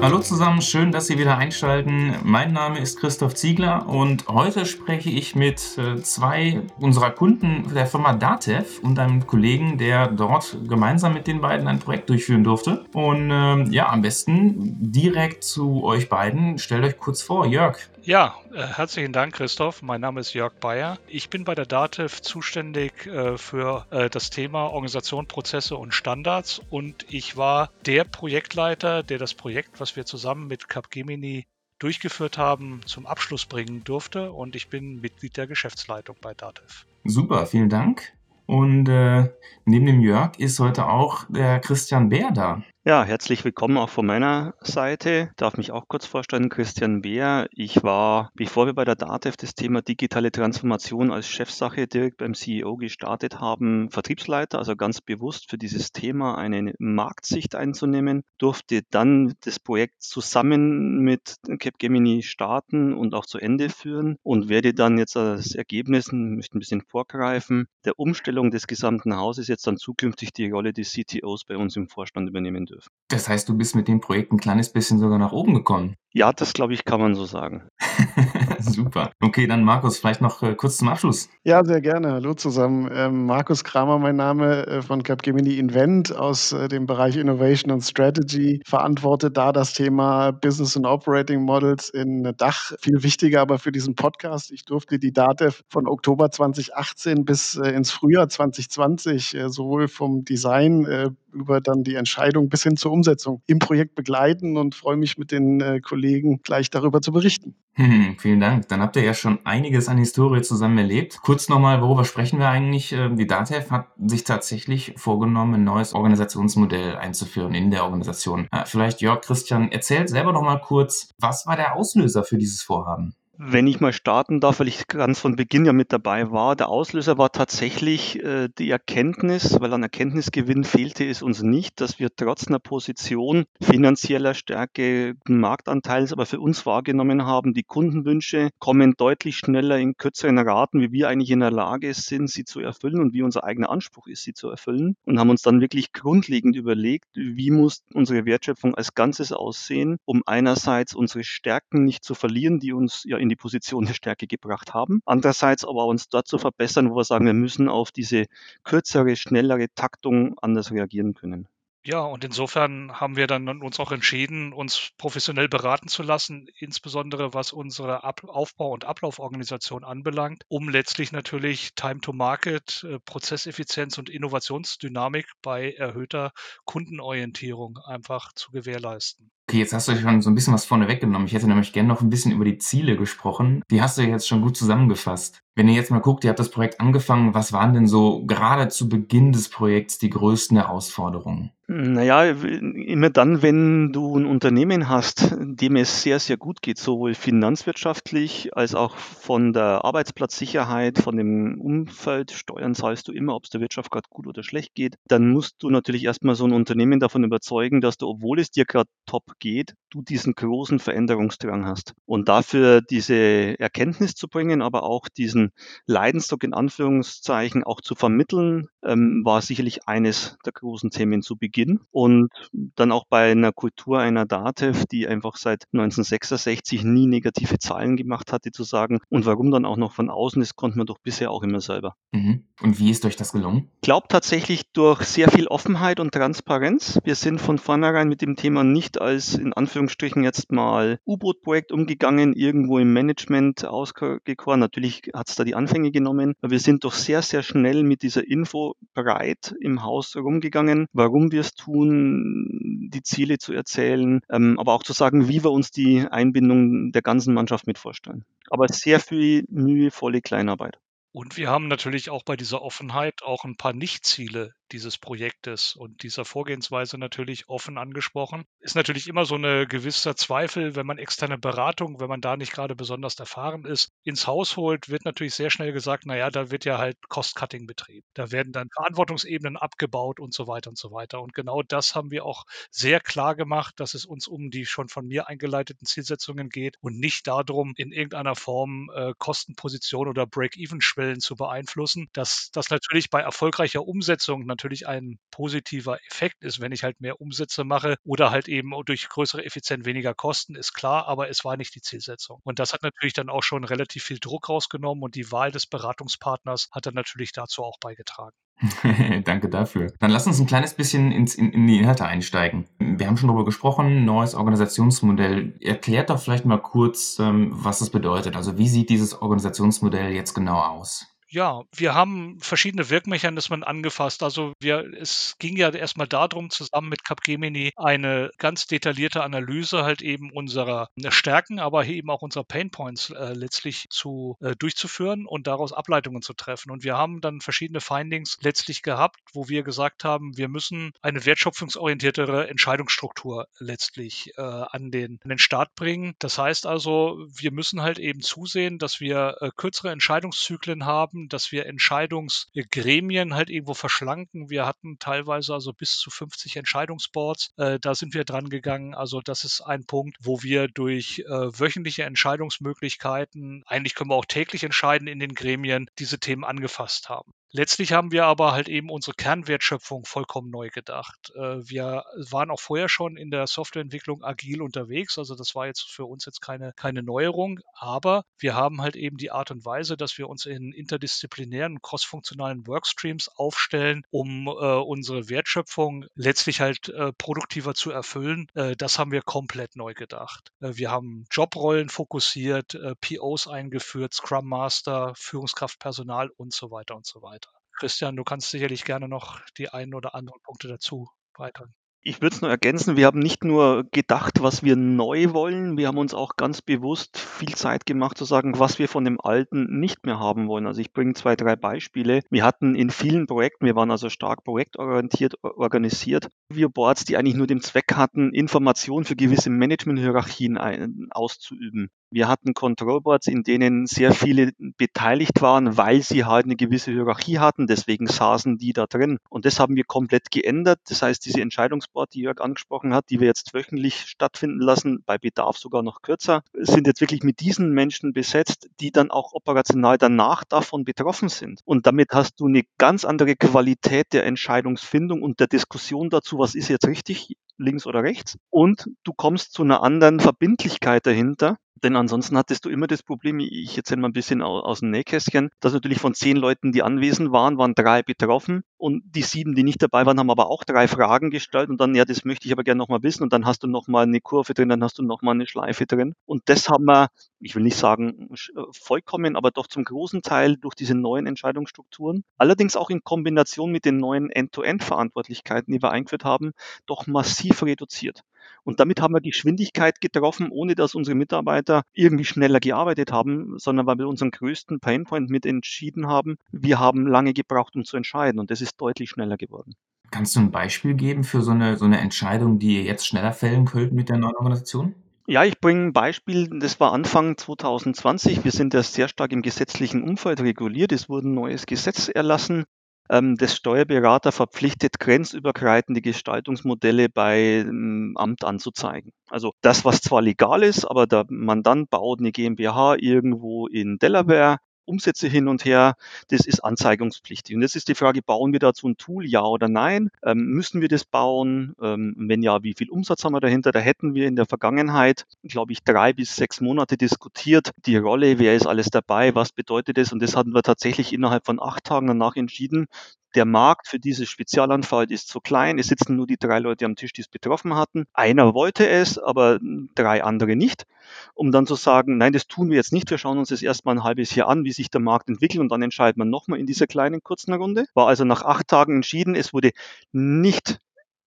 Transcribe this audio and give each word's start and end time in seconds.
Hallo 0.00 0.20
zusammen, 0.20 0.62
schön, 0.62 0.92
dass 0.92 1.08
Sie 1.08 1.18
wieder 1.18 1.38
einschalten. 1.38 2.14
Mein 2.22 2.52
Name 2.52 2.78
ist 2.78 3.00
Christoph 3.00 3.34
Ziegler 3.34 3.88
und 3.88 4.28
heute 4.28 4.64
spreche 4.64 5.10
ich 5.10 5.34
mit 5.34 5.76
äh, 5.76 6.00
zwei 6.02 6.62
unserer 6.78 7.10
Kunden 7.10 7.74
der 7.74 7.86
Firma 7.86 8.12
Datev 8.12 8.78
und 8.80 8.96
einem 9.00 9.26
Kollegen, 9.26 9.76
der 9.76 10.06
dort 10.06 10.56
gemeinsam 10.68 11.14
mit 11.14 11.26
den 11.26 11.40
beiden 11.40 11.66
ein 11.66 11.80
Projekt 11.80 12.08
durchführen 12.10 12.44
durfte. 12.44 12.84
Und 12.92 13.30
ähm, 13.32 13.72
ja, 13.72 13.88
am 13.88 14.02
besten 14.02 14.76
direkt 14.78 15.42
zu 15.42 15.82
euch 15.82 16.08
beiden. 16.08 16.58
Stellt 16.58 16.84
euch 16.84 16.96
kurz 16.96 17.20
vor, 17.20 17.44
Jörg. 17.46 17.78
Ja, 18.08 18.36
äh, 18.54 18.62
herzlichen 18.62 19.12
Dank, 19.12 19.34
Christoph. 19.34 19.82
Mein 19.82 20.00
Name 20.00 20.20
ist 20.20 20.32
Jörg 20.32 20.54
Bayer. 20.54 20.96
Ich 21.08 21.28
bin 21.28 21.44
bei 21.44 21.54
der 21.54 21.66
DATEV 21.66 22.22
zuständig 22.22 23.04
äh, 23.04 23.36
für 23.36 23.84
äh, 23.90 24.08
das 24.08 24.30
Thema 24.30 24.68
Organisation, 24.68 25.26
Prozesse 25.26 25.76
und 25.76 25.92
Standards 25.92 26.58
und 26.70 27.04
ich 27.10 27.36
war 27.36 27.68
der 27.84 28.04
Projektleiter, 28.04 29.02
der 29.02 29.18
das 29.18 29.34
Projekt, 29.34 29.78
was 29.78 29.94
wir 29.94 30.06
zusammen 30.06 30.46
mit 30.46 30.70
Capgemini 30.70 31.44
durchgeführt 31.80 32.38
haben, 32.38 32.80
zum 32.86 33.04
Abschluss 33.04 33.44
bringen 33.44 33.84
durfte 33.84 34.32
und 34.32 34.56
ich 34.56 34.70
bin 34.70 35.02
Mitglied 35.02 35.36
der 35.36 35.46
Geschäftsleitung 35.46 36.16
bei 36.22 36.32
DATEV. 36.32 36.86
Super, 37.04 37.44
vielen 37.44 37.68
Dank. 37.68 38.14
Und 38.46 38.84
neben 38.84 39.84
dem 39.84 40.00
Jörg 40.00 40.38
ist 40.38 40.58
heute 40.58 40.86
auch 40.86 41.26
der 41.28 41.60
Christian 41.60 42.08
Bär 42.08 42.30
da. 42.30 42.62
Ja, 42.88 43.04
herzlich 43.04 43.44
willkommen 43.44 43.76
auch 43.76 43.90
von 43.90 44.06
meiner 44.06 44.54
Seite. 44.62 45.28
Ich 45.28 45.36
darf 45.36 45.58
mich 45.58 45.72
auch 45.72 45.88
kurz 45.88 46.06
vorstellen, 46.06 46.48
Christian 46.48 47.02
Beer. 47.02 47.46
Ich 47.52 47.82
war, 47.82 48.30
bevor 48.34 48.64
wir 48.64 48.72
bei 48.72 48.86
der 48.86 48.96
DATEV 48.96 49.36
das 49.36 49.54
Thema 49.54 49.82
digitale 49.82 50.32
Transformation 50.32 51.12
als 51.12 51.28
Chefsache 51.28 51.86
direkt 51.86 52.16
beim 52.16 52.32
CEO 52.32 52.76
gestartet 52.76 53.40
haben, 53.40 53.90
Vertriebsleiter, 53.90 54.56
also 54.56 54.74
ganz 54.74 55.02
bewusst 55.02 55.50
für 55.50 55.58
dieses 55.58 55.92
Thema 55.92 56.38
eine 56.38 56.72
Marktsicht 56.78 57.54
einzunehmen, 57.54 58.22
durfte 58.38 58.80
dann 58.88 59.34
das 59.42 59.60
Projekt 59.60 60.00
zusammen 60.00 61.00
mit 61.00 61.36
Capgemini 61.58 62.22
starten 62.22 62.94
und 62.94 63.12
auch 63.12 63.26
zu 63.26 63.36
Ende 63.36 63.68
führen 63.68 64.16
und 64.22 64.48
werde 64.48 64.72
dann 64.72 64.96
jetzt 64.96 65.14
als 65.14 65.54
Ergebnis, 65.54 66.10
möchte 66.10 66.56
ein 66.56 66.60
bisschen 66.60 66.80
vorgreifen, 66.88 67.66
der 67.84 67.98
Umstellung 67.98 68.50
des 68.50 68.66
gesamten 68.66 69.14
Hauses 69.14 69.46
jetzt 69.46 69.66
dann 69.66 69.76
zukünftig 69.76 70.32
die 70.32 70.50
Rolle 70.50 70.72
des 70.72 70.94
CTOs 70.94 71.44
bei 71.44 71.58
uns 71.58 71.76
im 71.76 71.90
Vorstand 71.90 72.30
übernehmen 72.30 72.64
dürfen 72.64 72.77
dürfen. 72.78 72.90
Das 73.08 73.28
heißt, 73.28 73.48
du 73.48 73.56
bist 73.56 73.74
mit 73.74 73.88
dem 73.88 74.00
Projekt 74.00 74.32
ein 74.32 74.38
kleines 74.38 74.72
bisschen 74.72 74.98
sogar 74.98 75.18
nach 75.18 75.32
oben 75.32 75.54
gekommen. 75.54 75.94
Ja, 76.12 76.32
das 76.32 76.52
glaube 76.52 76.74
ich, 76.74 76.84
kann 76.84 77.00
man 77.00 77.14
so 77.14 77.24
sagen. 77.24 77.68
Super. 78.60 79.10
Okay, 79.20 79.46
dann 79.46 79.64
Markus, 79.64 79.98
vielleicht 79.98 80.20
noch 80.20 80.42
äh, 80.42 80.54
kurz 80.54 80.76
zum 80.78 80.88
Abschluss. 80.88 81.28
Ja, 81.44 81.64
sehr 81.64 81.80
gerne. 81.80 82.12
Hallo 82.12 82.34
zusammen. 82.34 82.88
Ähm, 82.92 83.26
Markus 83.26 83.64
Kramer, 83.64 83.98
mein 83.98 84.16
Name 84.16 84.66
äh, 84.66 84.82
von 84.82 85.02
Capgemini 85.02 85.58
Invent 85.58 86.14
aus 86.14 86.52
äh, 86.52 86.68
dem 86.68 86.86
Bereich 86.86 87.16
Innovation 87.16 87.72
und 87.72 87.82
Strategy. 87.82 88.60
Verantworte 88.66 89.30
da 89.30 89.52
das 89.52 89.72
Thema 89.72 90.30
Business 90.30 90.76
and 90.76 90.86
Operating 90.86 91.42
Models 91.42 91.88
in 91.90 92.32
Dach. 92.36 92.72
Viel 92.80 93.02
wichtiger 93.02 93.40
aber 93.40 93.58
für 93.58 93.72
diesen 93.72 93.94
Podcast. 93.94 94.50
Ich 94.52 94.64
durfte 94.64 94.98
die 94.98 95.12
DATEV 95.12 95.62
von 95.68 95.86
Oktober 95.86 96.30
2018 96.30 97.24
bis 97.24 97.54
ins 97.54 97.90
Frühjahr 97.90 98.28
2020 98.28 99.34
äh, 99.34 99.48
sowohl 99.48 99.88
vom 99.88 100.24
Design 100.24 101.16
über 101.32 101.60
dann 101.60 101.82
die 101.82 101.94
Entscheidung 101.94 102.48
bis 102.48 102.62
hin 102.62 102.76
zur 102.76 102.92
Umsetzung 102.92 103.42
im 103.46 103.58
Projekt 103.58 103.94
begleiten 103.94 104.56
und 104.56 104.74
freue 104.74 104.96
mich 104.96 105.18
mit 105.18 105.30
den 105.30 105.80
Kollegen 105.82 106.40
gleich 106.42 106.70
darüber 106.70 107.00
zu 107.00 107.12
berichten. 107.12 107.54
Hm, 107.74 108.16
vielen 108.28 108.40
Dank. 108.40 108.68
Dann 108.68 108.82
habt 108.82 108.94
ihr 108.96 109.02
ja 109.02 109.14
schon 109.14 109.38
einiges 109.44 109.88
an 109.88 109.96
Historie 109.96 110.42
zusammen 110.42 110.76
erlebt. 110.76 111.20
Kurz 111.22 111.48
nochmal, 111.48 111.80
worüber 111.80 112.04
sprechen 112.04 112.38
wir 112.38 112.50
eigentlich? 112.50 112.92
Ähm, 112.92 113.16
die 113.16 113.26
DATEV 113.26 113.70
hat 113.70 113.86
sich 113.96 114.24
tatsächlich 114.24 114.92
vorgenommen, 114.98 115.54
ein 115.54 115.64
neues 115.64 115.94
Organisationsmodell 115.94 116.96
einzuführen 116.96 117.54
in 117.54 117.70
der 117.70 117.84
Organisation. 117.84 118.46
Äh, 118.52 118.66
vielleicht 118.66 119.00
Jörg 119.00 119.22
Christian, 119.22 119.72
erzählt 119.72 120.10
selber 120.10 120.34
noch 120.34 120.42
mal 120.42 120.60
kurz, 120.60 121.08
was 121.18 121.46
war 121.46 121.56
der 121.56 121.74
Auslöser 121.74 122.22
für 122.22 122.36
dieses 122.36 122.60
Vorhaben? 122.60 123.14
Wenn 123.40 123.68
ich 123.68 123.78
mal 123.78 123.92
starten 123.92 124.40
darf, 124.40 124.58
weil 124.58 124.66
ich 124.66 124.88
ganz 124.88 125.20
von 125.20 125.36
Beginn 125.36 125.64
ja 125.64 125.72
mit 125.72 125.92
dabei 125.92 126.32
war, 126.32 126.56
der 126.56 126.68
Auslöser 126.68 127.18
war 127.18 127.30
tatsächlich 127.30 128.20
äh, 128.20 128.48
die 128.58 128.68
Erkenntnis, 128.68 129.60
weil 129.60 129.72
an 129.72 129.84
Erkenntnisgewinn 129.84 130.64
fehlte 130.64 131.08
es 131.08 131.22
uns 131.22 131.40
nicht, 131.40 131.80
dass 131.80 132.00
wir 132.00 132.08
trotz 132.16 132.48
einer 132.48 132.58
Position 132.58 133.44
finanzieller 133.60 134.34
Stärke 134.34 135.14
Marktanteils 135.28 136.12
aber 136.12 136.26
für 136.26 136.40
uns 136.40 136.66
wahrgenommen 136.66 137.26
haben, 137.26 137.54
die 137.54 137.62
Kundenwünsche 137.62 138.50
kommen 138.58 138.94
deutlich 138.96 139.36
schneller 139.36 139.78
in 139.78 139.96
kürzeren 139.96 140.40
Raten, 140.40 140.80
wie 140.80 140.90
wir 140.90 141.08
eigentlich 141.08 141.30
in 141.30 141.38
der 141.38 141.52
Lage 141.52 141.94
sind, 141.94 142.28
sie 142.28 142.44
zu 142.44 142.58
erfüllen 142.58 142.98
und 143.00 143.12
wie 143.12 143.22
unser 143.22 143.44
eigener 143.44 143.70
Anspruch 143.70 144.08
ist, 144.08 144.24
sie 144.24 144.34
zu 144.34 144.50
erfüllen. 144.50 144.96
Und 145.04 145.20
haben 145.20 145.30
uns 145.30 145.42
dann 145.42 145.60
wirklich 145.60 145.92
grundlegend 145.92 146.56
überlegt, 146.56 147.06
wie 147.14 147.52
muss 147.52 147.84
unsere 147.94 148.24
Wertschöpfung 148.24 148.74
als 148.74 148.94
Ganzes 148.94 149.30
aussehen, 149.30 149.98
um 150.06 150.24
einerseits 150.26 150.92
unsere 150.92 151.22
Stärken 151.22 151.84
nicht 151.84 152.02
zu 152.02 152.16
verlieren, 152.16 152.58
die 152.58 152.72
uns 152.72 153.04
ja 153.04 153.16
in 153.16 153.27
in 153.28 153.30
die 153.30 153.36
Position 153.36 153.84
der 153.84 153.94
Stärke 153.94 154.26
gebracht 154.26 154.74
haben. 154.74 155.02
Andererseits 155.04 155.64
aber 155.64 155.86
uns 155.86 156.08
dort 156.08 156.26
zu 156.26 156.38
verbessern, 156.38 156.90
wo 156.90 156.96
wir 156.96 157.04
sagen, 157.04 157.26
wir 157.26 157.34
müssen 157.34 157.68
auf 157.68 157.92
diese 157.92 158.26
kürzere, 158.64 159.16
schnellere 159.16 159.68
Taktung 159.74 160.38
anders 160.38 160.72
reagieren 160.72 161.14
können. 161.14 161.46
Ja, 161.84 162.00
und 162.00 162.24
insofern 162.24 163.00
haben 163.00 163.16
wir 163.16 163.26
dann 163.26 163.62
uns 163.62 163.80
auch 163.80 163.92
entschieden, 163.92 164.52
uns 164.52 164.90
professionell 164.98 165.48
beraten 165.48 165.88
zu 165.88 166.02
lassen, 166.02 166.48
insbesondere 166.58 167.32
was 167.32 167.52
unsere 167.52 168.04
Aufbau- 168.04 168.72
und 168.74 168.84
Ablauforganisation 168.84 169.84
anbelangt, 169.84 170.44
um 170.48 170.68
letztlich 170.68 171.12
natürlich 171.12 171.74
Time 171.76 172.00
to 172.00 172.12
Market, 172.12 172.84
äh, 172.86 172.98
Prozesseffizienz 173.00 173.96
und 173.96 174.10
Innovationsdynamik 174.10 175.30
bei 175.40 175.72
erhöhter 175.72 176.32
Kundenorientierung 176.66 177.78
einfach 177.78 178.32
zu 178.34 178.50
gewährleisten. 178.50 179.30
Okay, 179.48 179.60
jetzt 179.60 179.72
hast 179.72 179.88
du 179.88 179.96
schon 179.96 180.20
so 180.20 180.28
ein 180.28 180.34
bisschen 180.34 180.52
was 180.52 180.66
vorne 180.66 180.88
weggenommen. 180.88 181.26
Ich 181.26 181.32
hätte 181.32 181.48
nämlich 181.48 181.72
gerne 181.72 181.88
noch 181.88 182.02
ein 182.02 182.10
bisschen 182.10 182.32
über 182.32 182.44
die 182.44 182.58
Ziele 182.58 182.98
gesprochen. 182.98 183.62
Die 183.70 183.80
hast 183.80 183.96
du 183.96 184.02
jetzt 184.02 184.28
schon 184.28 184.42
gut 184.42 184.58
zusammengefasst. 184.58 185.42
Wenn 185.54 185.68
ihr 185.68 185.74
jetzt 185.74 185.90
mal 185.90 186.00
guckt, 186.00 186.22
ihr 186.22 186.28
habt 186.28 186.38
das 186.38 186.50
Projekt 186.50 186.80
angefangen, 186.80 187.32
was 187.32 187.54
waren 187.54 187.72
denn 187.72 187.86
so 187.86 188.26
gerade 188.26 188.68
zu 188.68 188.90
Beginn 188.90 189.32
des 189.32 189.48
Projekts 189.48 189.98
die 189.98 190.10
größten 190.10 190.58
Herausforderungen? 190.58 191.50
Naja, 191.70 192.24
immer 192.24 193.10
dann, 193.10 193.42
wenn 193.42 193.92
du 193.92 194.16
ein 194.16 194.24
Unternehmen 194.24 194.88
hast, 194.88 195.36
dem 195.38 195.76
es 195.76 196.02
sehr, 196.02 196.18
sehr 196.18 196.38
gut 196.38 196.62
geht, 196.62 196.78
sowohl 196.78 197.12
finanzwirtschaftlich 197.12 198.56
als 198.56 198.74
auch 198.74 198.96
von 198.96 199.52
der 199.52 199.84
Arbeitsplatzsicherheit, 199.84 200.98
von 200.98 201.16
dem 201.18 201.60
Umfeld, 201.60 202.30
Steuern 202.30 202.74
zahlst 202.74 203.06
du 203.08 203.12
immer, 203.12 203.34
ob 203.34 203.44
es 203.44 203.50
der 203.50 203.60
Wirtschaft 203.60 203.90
gerade 203.90 204.08
gut 204.08 204.26
oder 204.26 204.42
schlecht 204.42 204.74
geht, 204.74 204.94
dann 205.08 205.30
musst 205.30 205.56
du 205.58 205.68
natürlich 205.68 206.04
erstmal 206.04 206.36
so 206.36 206.46
ein 206.46 206.52
Unternehmen 206.52 207.00
davon 207.00 207.22
überzeugen, 207.22 207.82
dass 207.82 207.98
du, 207.98 208.06
obwohl 208.06 208.38
es 208.38 208.50
dir 208.50 208.64
gerade 208.64 208.88
top 209.04 209.37
geht, 209.38 209.74
du 209.90 210.02
diesen 210.02 210.34
großen 210.34 210.78
Veränderungsdrang 210.78 211.66
hast. 211.66 211.94
Und 212.04 212.28
dafür 212.28 212.80
diese 212.80 213.58
Erkenntnis 213.58 214.14
zu 214.14 214.28
bringen, 214.28 214.62
aber 214.62 214.82
auch 214.82 215.08
diesen 215.08 215.52
Leidensdruck 215.86 216.44
in 216.44 216.54
Anführungszeichen 216.54 217.64
auch 217.64 217.80
zu 217.80 217.94
vermitteln, 217.94 218.68
ähm, 218.82 219.22
war 219.24 219.40
sicherlich 219.42 219.88
eines 219.88 220.36
der 220.44 220.52
großen 220.52 220.90
Themen 220.90 221.22
zu 221.22 221.36
Beginn. 221.36 221.80
Und 221.90 222.28
dann 222.52 222.92
auch 222.92 223.04
bei 223.08 223.30
einer 223.30 223.52
Kultur 223.52 223.98
einer 223.98 224.26
DATEV, 224.26 224.86
die 224.86 225.08
einfach 225.08 225.36
seit 225.36 225.64
1966 225.72 226.84
nie 226.84 227.06
negative 227.06 227.58
Zahlen 227.58 227.96
gemacht 227.96 228.32
hatte, 228.32 228.50
zu 228.52 228.64
sagen, 228.64 228.98
und 229.08 229.26
warum 229.26 229.50
dann 229.50 229.64
auch 229.64 229.76
noch 229.76 229.92
von 229.92 230.10
außen, 230.10 230.40
das 230.40 230.56
konnte 230.56 230.78
man 230.78 230.86
doch 230.86 230.98
bisher 230.98 231.30
auch 231.30 231.42
immer 231.42 231.60
selber. 231.60 231.94
Mhm. 232.12 232.44
Und 232.60 232.78
wie 232.78 232.90
ist 232.90 233.04
euch 233.04 233.16
das 233.16 233.32
gelungen? 233.32 233.70
Ich 233.76 233.80
glaube 233.82 234.08
tatsächlich 234.08 234.70
durch 234.72 235.02
sehr 235.02 235.30
viel 235.30 235.46
Offenheit 235.46 236.00
und 236.00 236.12
Transparenz. 236.12 236.98
Wir 237.04 237.14
sind 237.14 237.40
von 237.40 237.58
vornherein 237.58 238.08
mit 238.08 238.22
dem 238.22 238.36
Thema 238.36 238.64
nicht 238.64 239.00
als 239.00 239.27
in 239.34 239.52
Anführungsstrichen 239.52 240.24
jetzt 240.24 240.52
mal 240.52 240.98
U-Boot-Projekt 241.06 241.72
umgegangen, 241.72 242.32
irgendwo 242.34 242.78
im 242.78 242.92
Management 242.92 243.64
ausgekoren. 243.64 244.60
Natürlich 244.60 245.02
hat 245.14 245.28
es 245.28 245.36
da 245.36 245.44
die 245.44 245.54
Anfänge 245.54 245.90
genommen, 245.90 246.34
aber 246.40 246.50
wir 246.50 246.60
sind 246.60 246.84
doch 246.84 246.92
sehr, 246.92 247.22
sehr 247.22 247.42
schnell 247.42 247.82
mit 247.82 248.02
dieser 248.02 248.26
Info 248.26 248.74
breit 248.94 249.54
im 249.60 249.82
Haus 249.82 250.16
rumgegangen, 250.16 250.86
warum 250.92 251.32
wir 251.32 251.40
es 251.40 251.54
tun, 251.54 252.88
die 252.92 253.02
Ziele 253.02 253.38
zu 253.38 253.52
erzählen, 253.52 254.20
ähm, 254.30 254.58
aber 254.58 254.72
auch 254.72 254.82
zu 254.82 254.92
sagen, 254.92 255.28
wie 255.28 255.44
wir 255.44 255.50
uns 255.50 255.70
die 255.70 256.06
Einbindung 256.08 256.92
der 256.92 257.02
ganzen 257.02 257.34
Mannschaft 257.34 257.66
mit 257.66 257.78
vorstellen. 257.78 258.24
Aber 258.50 258.68
sehr 258.68 259.00
viel 259.00 259.44
mühevolle 259.48 260.20
Kleinarbeit. 260.20 260.78
Und 261.12 261.36
wir 261.36 261.48
haben 261.48 261.68
natürlich 261.68 262.10
auch 262.10 262.22
bei 262.22 262.36
dieser 262.36 262.62
Offenheit 262.62 263.22
auch 263.22 263.44
ein 263.44 263.56
paar 263.56 263.72
Nichtziele 263.72 264.54
dieses 264.72 264.98
Projektes 264.98 265.74
und 265.76 266.02
dieser 266.02 266.24
Vorgehensweise 266.24 266.98
natürlich 266.98 267.48
offen 267.48 267.78
angesprochen. 267.78 268.44
Ist 268.60 268.76
natürlich 268.76 269.08
immer 269.08 269.24
so 269.24 269.34
eine 269.34 269.66
gewisser 269.66 270.16
Zweifel, 270.16 270.76
wenn 270.76 270.86
man 270.86 270.98
externe 270.98 271.38
Beratung, 271.38 272.00
wenn 272.00 272.08
man 272.08 272.20
da 272.20 272.36
nicht 272.36 272.52
gerade 272.52 272.74
besonders 272.74 273.18
erfahren 273.18 273.64
ist, 273.64 273.90
ins 274.04 274.26
Haus 274.26 274.56
holt, 274.56 274.88
wird 274.88 275.04
natürlich 275.04 275.34
sehr 275.34 275.50
schnell 275.50 275.72
gesagt, 275.72 276.06
naja, 276.06 276.30
da 276.30 276.50
wird 276.50 276.64
ja 276.64 276.78
halt 276.78 276.96
Cost-Cutting 277.08 277.66
betrieben. 277.66 278.06
Da 278.14 278.30
werden 278.32 278.52
dann 278.52 278.68
Verantwortungsebenen 278.74 279.56
abgebaut 279.56 280.20
und 280.20 280.34
so 280.34 280.46
weiter 280.46 280.70
und 280.70 280.78
so 280.78 280.90
weiter. 280.90 281.20
Und 281.20 281.34
genau 281.34 281.62
das 281.62 281.94
haben 281.94 282.10
wir 282.10 282.24
auch 282.24 282.44
sehr 282.70 283.00
klar 283.00 283.34
gemacht, 283.34 283.74
dass 283.78 283.94
es 283.94 284.04
uns 284.04 284.28
um 284.28 284.50
die 284.50 284.66
schon 284.66 284.88
von 284.88 285.06
mir 285.06 285.28
eingeleiteten 285.28 285.86
Zielsetzungen 285.86 286.48
geht 286.48 286.76
und 286.80 286.98
nicht 286.98 287.26
darum, 287.26 287.74
in 287.76 287.92
irgendeiner 287.92 288.34
Form 288.34 288.90
äh, 288.94 289.12
Kostenposition 289.18 290.08
oder 290.08 290.26
Break-Even-Schwellen 290.26 291.20
zu 291.20 291.36
beeinflussen. 291.36 292.08
Dass 292.12 292.50
das 292.52 292.70
natürlich 292.70 293.10
bei 293.10 293.20
erfolgreicher 293.20 293.86
Umsetzung 293.86 294.44
natürlich 294.58 294.88
ein 294.88 295.18
positiver 295.30 295.98
Effekt 296.10 296.42
ist, 296.42 296.60
wenn 296.60 296.72
ich 296.72 296.82
halt 296.82 297.00
mehr 297.00 297.20
Umsätze 297.20 297.62
mache 297.62 297.96
oder 298.04 298.30
halt 298.30 298.48
eben 298.48 298.72
durch 298.84 299.08
größere 299.08 299.44
Effizienz 299.44 299.86
weniger 299.86 300.14
Kosten, 300.14 300.56
ist 300.56 300.74
klar, 300.74 301.06
aber 301.06 301.30
es 301.30 301.44
war 301.44 301.56
nicht 301.56 301.74
die 301.76 301.80
Zielsetzung. 301.80 302.40
Und 302.42 302.58
das 302.58 302.72
hat 302.72 302.82
natürlich 302.82 303.14
dann 303.14 303.28
auch 303.28 303.44
schon 303.44 303.64
relativ 303.64 304.02
viel 304.02 304.18
Druck 304.18 304.48
rausgenommen 304.48 305.04
und 305.04 305.14
die 305.14 305.30
Wahl 305.30 305.52
des 305.52 305.66
Beratungspartners 305.66 306.68
hat 306.72 306.86
dann 306.86 306.94
natürlich 306.94 307.32
dazu 307.32 307.62
auch 307.62 307.78
beigetragen. 307.78 308.34
Danke 309.24 309.48
dafür. 309.48 309.92
Dann 310.00 310.10
lass 310.10 310.26
uns 310.26 310.40
ein 310.40 310.46
kleines 310.46 310.74
bisschen 310.74 311.12
ins, 311.12 311.36
in, 311.36 311.52
in, 311.52 311.68
die 311.68 311.78
Inhalte 311.78 312.04
einsteigen. 312.04 312.66
Wir 312.80 313.06
haben 313.06 313.16
schon 313.16 313.28
darüber 313.28 313.44
gesprochen, 313.44 314.04
neues 314.04 314.34
Organisationsmodell. 314.34 315.54
Erklärt 315.60 316.10
doch 316.10 316.20
vielleicht 316.20 316.44
mal 316.44 316.58
kurz, 316.58 317.20
ähm, 317.20 317.50
was 317.52 317.78
das 317.78 317.90
bedeutet. 317.90 318.34
Also 318.34 318.58
wie 318.58 318.68
sieht 318.68 318.90
dieses 318.90 319.22
Organisationsmodell 319.22 320.12
jetzt 320.12 320.34
genau 320.34 320.58
aus? 320.58 321.06
Ja, 321.30 321.64
wir 321.76 321.94
haben 321.94 322.38
verschiedene 322.40 322.88
Wirkmechanismen 322.88 323.62
angefasst. 323.62 324.22
Also 324.22 324.54
wir, 324.60 324.90
es 324.98 325.36
ging 325.38 325.58
ja 325.58 325.68
erstmal 325.68 326.08
darum, 326.08 326.48
zusammen 326.48 326.88
mit 326.88 327.04
Capgemini 327.04 327.72
eine 327.76 328.30
ganz 328.38 328.66
detaillierte 328.66 329.22
Analyse 329.22 329.82
halt 329.84 330.00
eben 330.00 330.32
unserer 330.32 330.88
Stärken, 331.10 331.58
aber 331.58 331.84
eben 331.84 332.08
auch 332.08 332.22
unserer 332.22 332.44
Painpoints 332.44 333.10
äh, 333.10 333.34
letztlich 333.34 333.88
zu 333.90 334.36
äh, 334.40 334.56
durchzuführen 334.58 335.26
und 335.26 335.46
daraus 335.46 335.74
Ableitungen 335.74 336.22
zu 336.22 336.32
treffen. 336.32 336.70
Und 336.70 336.82
wir 336.82 336.96
haben 336.96 337.20
dann 337.20 337.42
verschiedene 337.42 337.82
Findings 337.82 338.38
letztlich 338.40 338.80
gehabt, 338.80 339.20
wo 339.34 339.50
wir 339.50 339.62
gesagt 339.64 340.04
haben, 340.04 340.34
wir 340.38 340.48
müssen 340.48 340.92
eine 341.02 341.26
wertschöpfungsorientiertere 341.26 342.48
Entscheidungsstruktur 342.48 343.48
letztlich 343.58 344.32
äh, 344.38 344.40
an, 344.40 344.90
den, 344.90 345.20
an 345.24 345.28
den 345.28 345.38
Start 345.38 345.74
bringen. 345.74 346.14
Das 346.20 346.38
heißt 346.38 346.64
also, 346.64 347.18
wir 347.28 347.52
müssen 347.52 347.82
halt 347.82 347.98
eben 347.98 348.22
zusehen, 348.22 348.78
dass 348.78 348.98
wir 348.98 349.36
äh, 349.40 349.50
kürzere 349.54 349.90
Entscheidungszyklen 349.90 350.86
haben 350.86 351.17
haben, 351.18 351.28
dass 351.28 351.52
wir 351.52 351.66
Entscheidungsgremien 351.66 353.34
halt 353.34 353.50
irgendwo 353.50 353.74
verschlanken. 353.74 354.50
Wir 354.50 354.66
hatten 354.66 354.98
teilweise 354.98 355.54
also 355.54 355.72
bis 355.72 355.98
zu 355.98 356.10
50 356.10 356.56
Entscheidungsboards. 356.56 357.50
Äh, 357.56 357.78
da 357.80 357.94
sind 357.94 358.14
wir 358.14 358.24
dran 358.24 358.48
gegangen. 358.48 358.94
Also 358.94 359.20
das 359.20 359.44
ist 359.44 359.60
ein 359.60 359.84
Punkt, 359.84 360.16
wo 360.20 360.42
wir 360.42 360.68
durch 360.68 361.20
äh, 361.20 361.30
wöchentliche 361.30 362.04
Entscheidungsmöglichkeiten, 362.04 363.64
eigentlich 363.66 363.94
können 363.94 364.10
wir 364.10 364.16
auch 364.16 364.24
täglich 364.24 364.64
entscheiden 364.64 365.08
in 365.08 365.18
den 365.18 365.34
Gremien, 365.34 365.86
diese 365.98 366.18
Themen 366.18 366.44
angefasst 366.44 367.08
haben. 367.08 367.32
Letztlich 367.50 367.92
haben 367.92 368.12
wir 368.12 368.26
aber 368.26 368.52
halt 368.52 368.68
eben 368.68 368.90
unsere 368.90 369.14
Kernwertschöpfung 369.14 370.04
vollkommen 370.04 370.50
neu 370.50 370.68
gedacht. 370.68 371.32
Äh, 371.34 371.66
wir 371.66 372.04
waren 372.30 372.50
auch 372.50 372.60
vorher 372.60 372.90
schon 372.90 373.16
in 373.16 373.30
der 373.30 373.46
Softwareentwicklung 373.46 374.22
agil 374.22 374.60
unterwegs, 374.60 375.16
also 375.16 375.34
das 375.34 375.54
war 375.54 375.66
jetzt 375.66 375.90
für 375.90 376.04
uns 376.04 376.26
jetzt 376.26 376.42
keine, 376.42 376.74
keine 376.74 377.02
Neuerung, 377.02 377.60
aber 377.72 378.24
wir 378.38 378.54
haben 378.54 378.82
halt 378.82 378.96
eben 378.96 379.16
die 379.16 379.30
Art 379.30 379.50
und 379.50 379.64
Weise, 379.64 379.96
dass 379.96 380.18
wir 380.18 380.28
uns 380.28 380.44
in 380.44 380.72
interdisziplinären, 380.72 381.80
crossfunktionalen 381.80 382.66
Workstreams 382.66 383.30
aufstellen, 383.36 384.02
um 384.10 384.46
äh, 384.46 384.50
unsere 384.50 385.30
Wertschöpfung 385.30 386.04
letztlich 386.14 386.60
halt 386.60 386.90
äh, 386.90 387.12
produktiver 387.16 387.72
zu 387.74 387.90
erfüllen. 387.90 388.48
Äh, 388.54 388.76
das 388.76 388.98
haben 388.98 389.10
wir 389.10 389.22
komplett 389.22 389.74
neu 389.74 389.94
gedacht. 389.94 390.52
Äh, 390.60 390.72
wir 390.74 390.90
haben 390.90 391.24
Jobrollen 391.30 391.88
fokussiert, 391.88 392.74
äh, 392.74 392.94
POs 393.00 393.48
eingeführt, 393.48 394.12
Scrum 394.12 394.46
Master, 394.46 395.14
Führungskraft, 395.16 395.78
Personal 395.78 396.28
und 396.36 396.52
so 396.52 396.70
weiter 396.70 396.94
und 396.94 397.06
so 397.06 397.22
weiter 397.22 397.38
weiter. 397.38 397.47
Christian, 397.78 398.16
du 398.16 398.24
kannst 398.24 398.50
sicherlich 398.50 398.84
gerne 398.84 399.08
noch 399.08 399.40
die 399.56 399.70
einen 399.70 399.94
oder 399.94 400.14
anderen 400.14 400.40
Punkte 400.42 400.68
dazu 400.68 401.08
beitragen. 401.36 401.74
Ich 402.00 402.22
würde 402.22 402.36
es 402.36 402.40
nur 402.40 402.50
ergänzen, 402.50 402.96
wir 402.96 403.06
haben 403.06 403.18
nicht 403.18 403.42
nur 403.44 403.84
gedacht, 403.90 404.40
was 404.40 404.62
wir 404.62 404.76
neu 404.76 405.32
wollen, 405.32 405.76
wir 405.76 405.88
haben 405.88 405.98
uns 405.98 406.14
auch 406.14 406.36
ganz 406.36 406.62
bewusst 406.62 407.18
viel 407.18 407.54
Zeit 407.56 407.86
gemacht 407.86 408.16
zu 408.16 408.24
sagen, 408.24 408.58
was 408.58 408.78
wir 408.78 408.88
von 408.88 409.04
dem 409.04 409.20
Alten 409.20 409.80
nicht 409.80 410.06
mehr 410.06 410.18
haben 410.18 410.46
wollen. 410.46 410.68
Also 410.68 410.80
ich 410.80 410.92
bringe 410.92 411.14
zwei, 411.14 411.34
drei 411.34 411.56
Beispiele. 411.56 412.22
Wir 412.30 412.44
hatten 412.44 412.76
in 412.76 412.90
vielen 412.90 413.26
Projekten, 413.26 413.66
wir 413.66 413.74
waren 413.74 413.90
also 413.90 414.10
stark 414.10 414.44
projektorientiert 414.44 415.34
organisiert, 415.42 416.28
wir 416.48 416.68
Boards, 416.68 417.04
die 417.04 417.16
eigentlich 417.16 417.34
nur 417.34 417.48
den 417.48 417.60
Zweck 417.60 417.92
hatten, 417.94 418.32
Informationen 418.32 419.04
für 419.04 419.16
gewisse 419.16 419.50
Management-Hierarchien 419.50 421.10
auszuüben. 421.10 421.90
Wir 422.10 422.28
hatten 422.28 422.54
Controlboards, 422.54 423.26
in 423.26 423.42
denen 423.42 423.86
sehr 423.86 424.12
viele 424.12 424.52
beteiligt 424.76 425.40
waren, 425.42 425.76
weil 425.76 426.02
sie 426.02 426.24
halt 426.24 426.46
eine 426.46 426.56
gewisse 426.56 426.90
Hierarchie 426.90 427.38
hatten. 427.38 427.66
Deswegen 427.66 428.06
saßen 428.06 428.58
die 428.58 428.72
da 428.72 428.86
drin. 428.86 429.18
Und 429.28 429.44
das 429.44 429.60
haben 429.60 429.76
wir 429.76 429.84
komplett 429.84 430.30
geändert. 430.30 430.80
Das 430.88 431.02
heißt, 431.02 431.24
diese 431.24 431.40
Entscheidungsboard, 431.40 432.14
die 432.14 432.22
Jörg 432.22 432.40
angesprochen 432.40 432.94
hat, 432.94 433.10
die 433.10 433.20
wir 433.20 433.26
jetzt 433.26 433.52
wöchentlich 433.52 434.06
stattfinden 434.06 434.60
lassen, 434.60 435.02
bei 435.04 435.18
Bedarf 435.18 435.58
sogar 435.58 435.82
noch 435.82 436.00
kürzer, 436.02 436.42
sind 436.54 436.86
jetzt 436.86 437.00
wirklich 437.00 437.22
mit 437.22 437.40
diesen 437.40 437.72
Menschen 437.72 438.12
besetzt, 438.12 438.68
die 438.80 438.90
dann 438.90 439.10
auch 439.10 439.32
operational 439.34 439.98
danach 439.98 440.44
davon 440.44 440.84
betroffen 440.84 441.28
sind. 441.28 441.60
Und 441.64 441.86
damit 441.86 442.12
hast 442.12 442.40
du 442.40 442.46
eine 442.46 442.62
ganz 442.78 443.04
andere 443.04 443.36
Qualität 443.36 444.12
der 444.12 444.24
Entscheidungsfindung 444.24 445.22
und 445.22 445.40
der 445.40 445.46
Diskussion 445.46 446.10
dazu, 446.10 446.38
was 446.38 446.54
ist 446.54 446.68
jetzt 446.68 446.86
richtig, 446.86 447.36
links 447.58 447.86
oder 447.86 448.02
rechts. 448.02 448.38
Und 448.50 448.88
du 449.04 449.12
kommst 449.12 449.52
zu 449.52 449.62
einer 449.62 449.82
anderen 449.82 450.20
Verbindlichkeit 450.20 451.06
dahinter, 451.06 451.56
denn 451.82 451.96
ansonsten 451.96 452.36
hattest 452.36 452.64
du 452.64 452.68
immer 452.68 452.86
das 452.86 453.02
Problem, 453.02 453.40
ich 453.40 453.76
erzähle 453.76 454.00
mal 454.00 454.08
ein 454.08 454.12
bisschen 454.12 454.42
aus 454.42 454.80
dem 454.80 454.90
Nähkästchen, 454.90 455.50
dass 455.60 455.72
natürlich 455.72 455.98
von 455.98 456.14
zehn 456.14 456.36
Leuten, 456.36 456.72
die 456.72 456.82
anwesend 456.82 457.32
waren, 457.32 457.58
waren 457.58 457.74
drei 457.74 458.02
betroffen 458.02 458.62
und 458.76 459.02
die 459.04 459.22
sieben, 459.22 459.54
die 459.54 459.62
nicht 459.62 459.82
dabei 459.82 460.06
waren, 460.06 460.18
haben 460.18 460.30
aber 460.30 460.48
auch 460.50 460.64
drei 460.64 460.88
Fragen 460.88 461.30
gestellt 461.30 461.68
und 461.68 461.80
dann, 461.80 461.94
ja, 461.94 462.04
das 462.04 462.24
möchte 462.24 462.46
ich 462.46 462.52
aber 462.52 462.64
gerne 462.64 462.78
nochmal 462.78 463.02
wissen 463.02 463.22
und 463.22 463.32
dann 463.32 463.46
hast 463.46 463.62
du 463.62 463.66
nochmal 463.66 464.04
eine 464.04 464.20
Kurve 464.20 464.54
drin, 464.54 464.68
dann 464.68 464.82
hast 464.82 464.98
du 464.98 465.02
nochmal 465.02 465.34
eine 465.34 465.46
Schleife 465.46 465.86
drin. 465.86 466.14
Und 466.26 466.42
das 466.46 466.68
haben 466.68 466.84
wir, 466.84 467.08
ich 467.40 467.54
will 467.54 467.62
nicht 467.62 467.76
sagen 467.76 468.30
äh, 468.32 468.62
vollkommen, 468.72 469.36
aber 469.36 469.50
doch 469.50 469.66
zum 469.66 469.84
großen 469.84 470.22
Teil 470.22 470.56
durch 470.56 470.74
diese 470.74 470.94
neuen 470.94 471.26
Entscheidungsstrukturen, 471.26 472.24
allerdings 472.36 472.76
auch 472.76 472.90
in 472.90 473.02
Kombination 473.02 473.70
mit 473.72 473.84
den 473.84 473.98
neuen 473.98 474.30
End-to-End-Verantwortlichkeiten, 474.30 475.72
die 475.72 475.82
wir 475.82 475.90
eingeführt 475.90 476.24
haben, 476.24 476.52
doch 476.86 477.06
massiv 477.06 477.62
reduziert. 477.62 478.22
Und 478.64 478.80
damit 478.80 479.00
haben 479.00 479.14
wir 479.14 479.20
die 479.20 479.30
Geschwindigkeit 479.30 480.00
getroffen, 480.00 480.48
ohne 480.50 480.74
dass 480.74 480.94
unsere 480.94 481.14
Mitarbeiter 481.14 481.82
irgendwie 481.92 482.24
schneller 482.24 482.60
gearbeitet 482.60 483.12
haben, 483.12 483.58
sondern 483.58 483.86
weil 483.86 483.98
wir 483.98 484.08
unseren 484.08 484.30
größten 484.30 484.80
Painpoint 484.80 485.30
mit 485.30 485.46
entschieden 485.46 486.06
haben. 486.06 486.36
Wir 486.52 486.78
haben 486.78 487.06
lange 487.06 487.32
gebraucht, 487.32 487.76
um 487.76 487.84
zu 487.84 487.96
entscheiden 487.96 488.38
und 488.38 488.50
das 488.50 488.60
ist 488.60 488.80
deutlich 488.80 489.10
schneller 489.10 489.36
geworden. 489.36 489.74
Kannst 490.10 490.36
du 490.36 490.40
ein 490.40 490.50
Beispiel 490.50 490.94
geben 490.94 491.24
für 491.24 491.42
so 491.42 491.50
eine, 491.50 491.76
so 491.76 491.84
eine 491.84 491.98
Entscheidung, 491.98 492.58
die 492.58 492.76
ihr 492.76 492.82
jetzt 492.82 493.06
schneller 493.06 493.32
fällen 493.32 493.66
könnt 493.66 493.92
mit 493.92 494.08
der 494.08 494.16
neuen 494.16 494.36
Organisation? 494.36 494.94
Ja, 495.26 495.44
ich 495.44 495.60
bringe 495.60 495.88
ein 495.88 495.92
Beispiel, 495.92 496.48
das 496.58 496.80
war 496.80 496.92
Anfang 496.94 497.36
2020. 497.36 498.44
Wir 498.44 498.50
sind 498.50 498.72
ja 498.72 498.82
sehr 498.82 499.08
stark 499.08 499.32
im 499.32 499.42
gesetzlichen 499.42 500.02
Umfeld 500.02 500.40
reguliert. 500.40 500.90
Es 500.90 501.10
wurde 501.10 501.28
ein 501.28 501.34
neues 501.34 501.66
Gesetz 501.66 502.08
erlassen, 502.08 502.64
das 503.08 503.56
Steuerberater 503.56 504.32
verpflichtet, 504.32 504.98
grenzübergreifende 505.00 506.02
Gestaltungsmodelle 506.02 507.08
bei 507.08 507.38
ähm, 507.66 508.14
Amt 508.16 508.44
anzuzeigen. 508.44 509.12
Also 509.30 509.52
das, 509.62 509.84
was 509.84 510.00
zwar 510.00 510.22
legal 510.22 510.62
ist, 510.62 510.84
aber 510.84 511.06
der 511.06 511.24
Mandant 511.28 511.90
baut 511.90 512.20
eine 512.20 512.32
GmbH 512.32 512.96
irgendwo 512.98 513.66
in 513.66 513.98
Delaware, 513.98 514.58
Umsätze 514.88 515.28
hin 515.28 515.48
und 515.48 515.64
her, 515.64 515.94
das 516.28 516.46
ist 516.46 516.64
anzeigungspflichtig. 516.64 517.54
Und 517.54 517.62
jetzt 517.62 517.76
ist 517.76 517.88
die 517.88 517.94
Frage, 517.94 518.22
bauen 518.22 518.52
wir 518.52 518.60
dazu 518.60 518.88
ein 518.88 518.96
Tool, 518.96 519.26
ja 519.26 519.42
oder 519.44 519.68
nein? 519.68 520.10
Ähm, 520.24 520.46
müssen 520.46 520.80
wir 520.80 520.88
das 520.88 521.04
bauen? 521.04 521.74
Ähm, 521.82 522.14
wenn 522.18 522.42
ja, 522.42 522.62
wie 522.62 522.74
viel 522.74 522.90
Umsatz 522.90 523.24
haben 523.24 523.34
wir 523.34 523.40
dahinter? 523.40 523.72
Da 523.72 523.80
hätten 523.80 524.14
wir 524.14 524.26
in 524.26 524.36
der 524.36 524.46
Vergangenheit, 524.46 525.26
glaube 525.42 525.72
ich, 525.72 525.84
drei 525.84 526.12
bis 526.12 526.34
sechs 526.36 526.60
Monate 526.60 526.96
diskutiert, 526.96 527.70
die 527.86 527.96
Rolle, 527.96 528.38
wer 528.38 528.54
ist 528.54 528.66
alles 528.66 528.90
dabei, 528.90 529.34
was 529.34 529.52
bedeutet 529.52 529.98
das? 529.98 530.12
Und 530.12 530.22
das 530.22 530.36
hatten 530.36 530.54
wir 530.54 530.62
tatsächlich 530.62 531.12
innerhalb 531.12 531.46
von 531.46 531.60
acht 531.60 531.84
Tagen 531.84 532.06
danach 532.06 532.36
entschieden, 532.36 532.86
der 533.34 533.44
Markt 533.44 533.88
für 533.88 533.98
diese 533.98 534.26
Spezialanfall 534.26 535.10
ist 535.12 535.28
zu 535.28 535.40
klein. 535.40 535.78
Es 535.78 535.88
sitzen 535.88 536.16
nur 536.16 536.26
die 536.26 536.38
drei 536.38 536.58
Leute 536.60 536.86
am 536.86 536.96
Tisch, 536.96 537.12
die 537.12 537.20
es 537.20 537.28
betroffen 537.28 537.74
hatten. 537.74 538.06
Einer 538.14 538.54
wollte 538.54 538.88
es, 538.88 539.18
aber 539.18 539.58
drei 539.94 540.24
andere 540.24 540.56
nicht. 540.56 540.86
Um 541.34 541.52
dann 541.52 541.66
zu 541.66 541.74
sagen, 541.74 542.18
nein, 542.18 542.32
das 542.32 542.46
tun 542.46 542.70
wir 542.70 542.76
jetzt 542.76 542.92
nicht. 542.92 543.10
Wir 543.10 543.18
schauen 543.18 543.38
uns 543.38 543.48
das 543.48 543.62
erstmal 543.62 543.96
ein 543.96 544.04
halbes 544.04 544.34
Jahr 544.34 544.48
an, 544.48 544.64
wie 544.64 544.72
sich 544.72 544.90
der 544.90 545.00
Markt 545.00 545.28
entwickelt 545.28 545.60
und 545.60 545.70
dann 545.70 545.82
entscheiden 545.82 546.20
wir 546.20 546.24
nochmal 546.24 546.58
in 546.58 546.66
dieser 546.66 546.86
kleinen 546.86 547.22
kurzen 547.22 547.52
Runde. 547.52 547.86
War 547.94 548.08
also 548.08 548.24
nach 548.24 548.42
acht 548.42 548.68
Tagen 548.68 548.96
entschieden, 548.96 549.34
es 549.34 549.52
wurde 549.52 549.70
nicht 550.12 550.80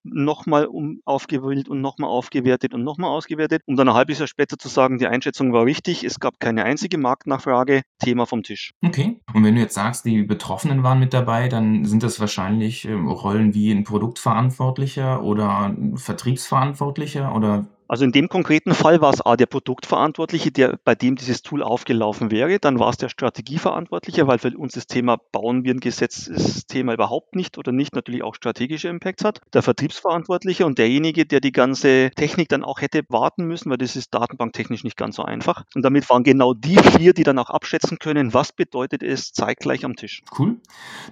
nochmal 0.04 0.66
um 0.66 1.00
aufgewählt 1.04 1.68
und 1.68 1.80
nochmal 1.80 2.10
aufgewertet 2.10 2.74
und 2.74 2.82
nochmal 2.82 3.10
ausgewertet, 3.10 3.62
um 3.66 3.76
dann 3.76 3.88
ein 3.88 3.94
halbes 3.94 4.18
Jahr 4.18 4.28
später 4.28 4.58
zu 4.58 4.68
sagen, 4.68 4.98
die 4.98 5.06
Einschätzung 5.06 5.52
war 5.52 5.64
richtig, 5.64 6.04
es 6.04 6.20
gab 6.20 6.40
keine 6.40 6.64
einzige 6.64 6.98
Marktnachfrage, 6.98 7.82
Thema 7.98 8.26
vom 8.26 8.42
Tisch. 8.42 8.72
Okay. 8.84 9.20
Und 9.32 9.44
wenn 9.44 9.54
du 9.54 9.60
jetzt 9.60 9.74
sagst, 9.74 10.04
die 10.04 10.22
Betroffenen 10.22 10.82
waren 10.82 10.98
mit 10.98 11.14
dabei, 11.14 11.48
dann 11.48 11.84
sind 11.84 12.02
das 12.02 12.20
wahrscheinlich 12.20 12.84
ähm, 12.84 13.08
Rollen 13.08 13.54
wie 13.54 13.70
ein 13.70 13.84
Produktverantwortlicher 13.84 15.22
oder 15.22 15.66
ein 15.66 15.96
Vertriebsverantwortlicher 15.96 17.34
oder 17.34 17.66
Also 17.92 18.06
in 18.06 18.12
dem 18.12 18.30
konkreten 18.30 18.72
Fall 18.72 19.02
war 19.02 19.12
es 19.12 19.20
A, 19.20 19.36
der 19.36 19.44
Produktverantwortliche, 19.44 20.50
der, 20.50 20.78
bei 20.82 20.94
dem 20.94 21.14
dieses 21.14 21.42
Tool 21.42 21.62
aufgelaufen 21.62 22.30
wäre. 22.30 22.58
Dann 22.58 22.78
war 22.78 22.88
es 22.88 22.96
der 22.96 23.10
Strategieverantwortliche, 23.10 24.26
weil 24.26 24.38
für 24.38 24.56
uns 24.56 24.72
das 24.72 24.86
Thema 24.86 25.18
bauen 25.30 25.62
wir 25.62 25.74
ein 25.74 25.80
Gesetzesthema 25.80 26.94
überhaupt 26.94 27.36
nicht 27.36 27.58
oder 27.58 27.70
nicht 27.70 27.94
natürlich 27.94 28.22
auch 28.22 28.34
strategische 28.34 28.88
Impacts 28.88 29.24
hat. 29.24 29.42
Der 29.52 29.60
Vertriebsverantwortliche 29.60 30.64
und 30.64 30.78
derjenige, 30.78 31.26
der 31.26 31.40
die 31.40 31.52
ganze 31.52 32.10
Technik 32.16 32.48
dann 32.48 32.64
auch 32.64 32.80
hätte 32.80 33.02
warten 33.10 33.44
müssen, 33.44 33.68
weil 33.68 33.76
das 33.76 33.94
ist 33.94 34.14
datenbanktechnisch 34.14 34.84
nicht 34.84 34.96
ganz 34.96 35.16
so 35.16 35.24
einfach. 35.24 35.64
Und 35.74 35.82
damit 35.82 36.08
waren 36.08 36.24
genau 36.24 36.54
die 36.54 36.78
vier, 36.78 37.12
die 37.12 37.24
dann 37.24 37.38
auch 37.38 37.50
abschätzen 37.50 37.98
können, 37.98 38.32
was 38.32 38.52
bedeutet 38.52 39.02
es 39.02 39.34
zeitgleich 39.34 39.84
am 39.84 39.96
Tisch. 39.96 40.22
Cool. 40.38 40.56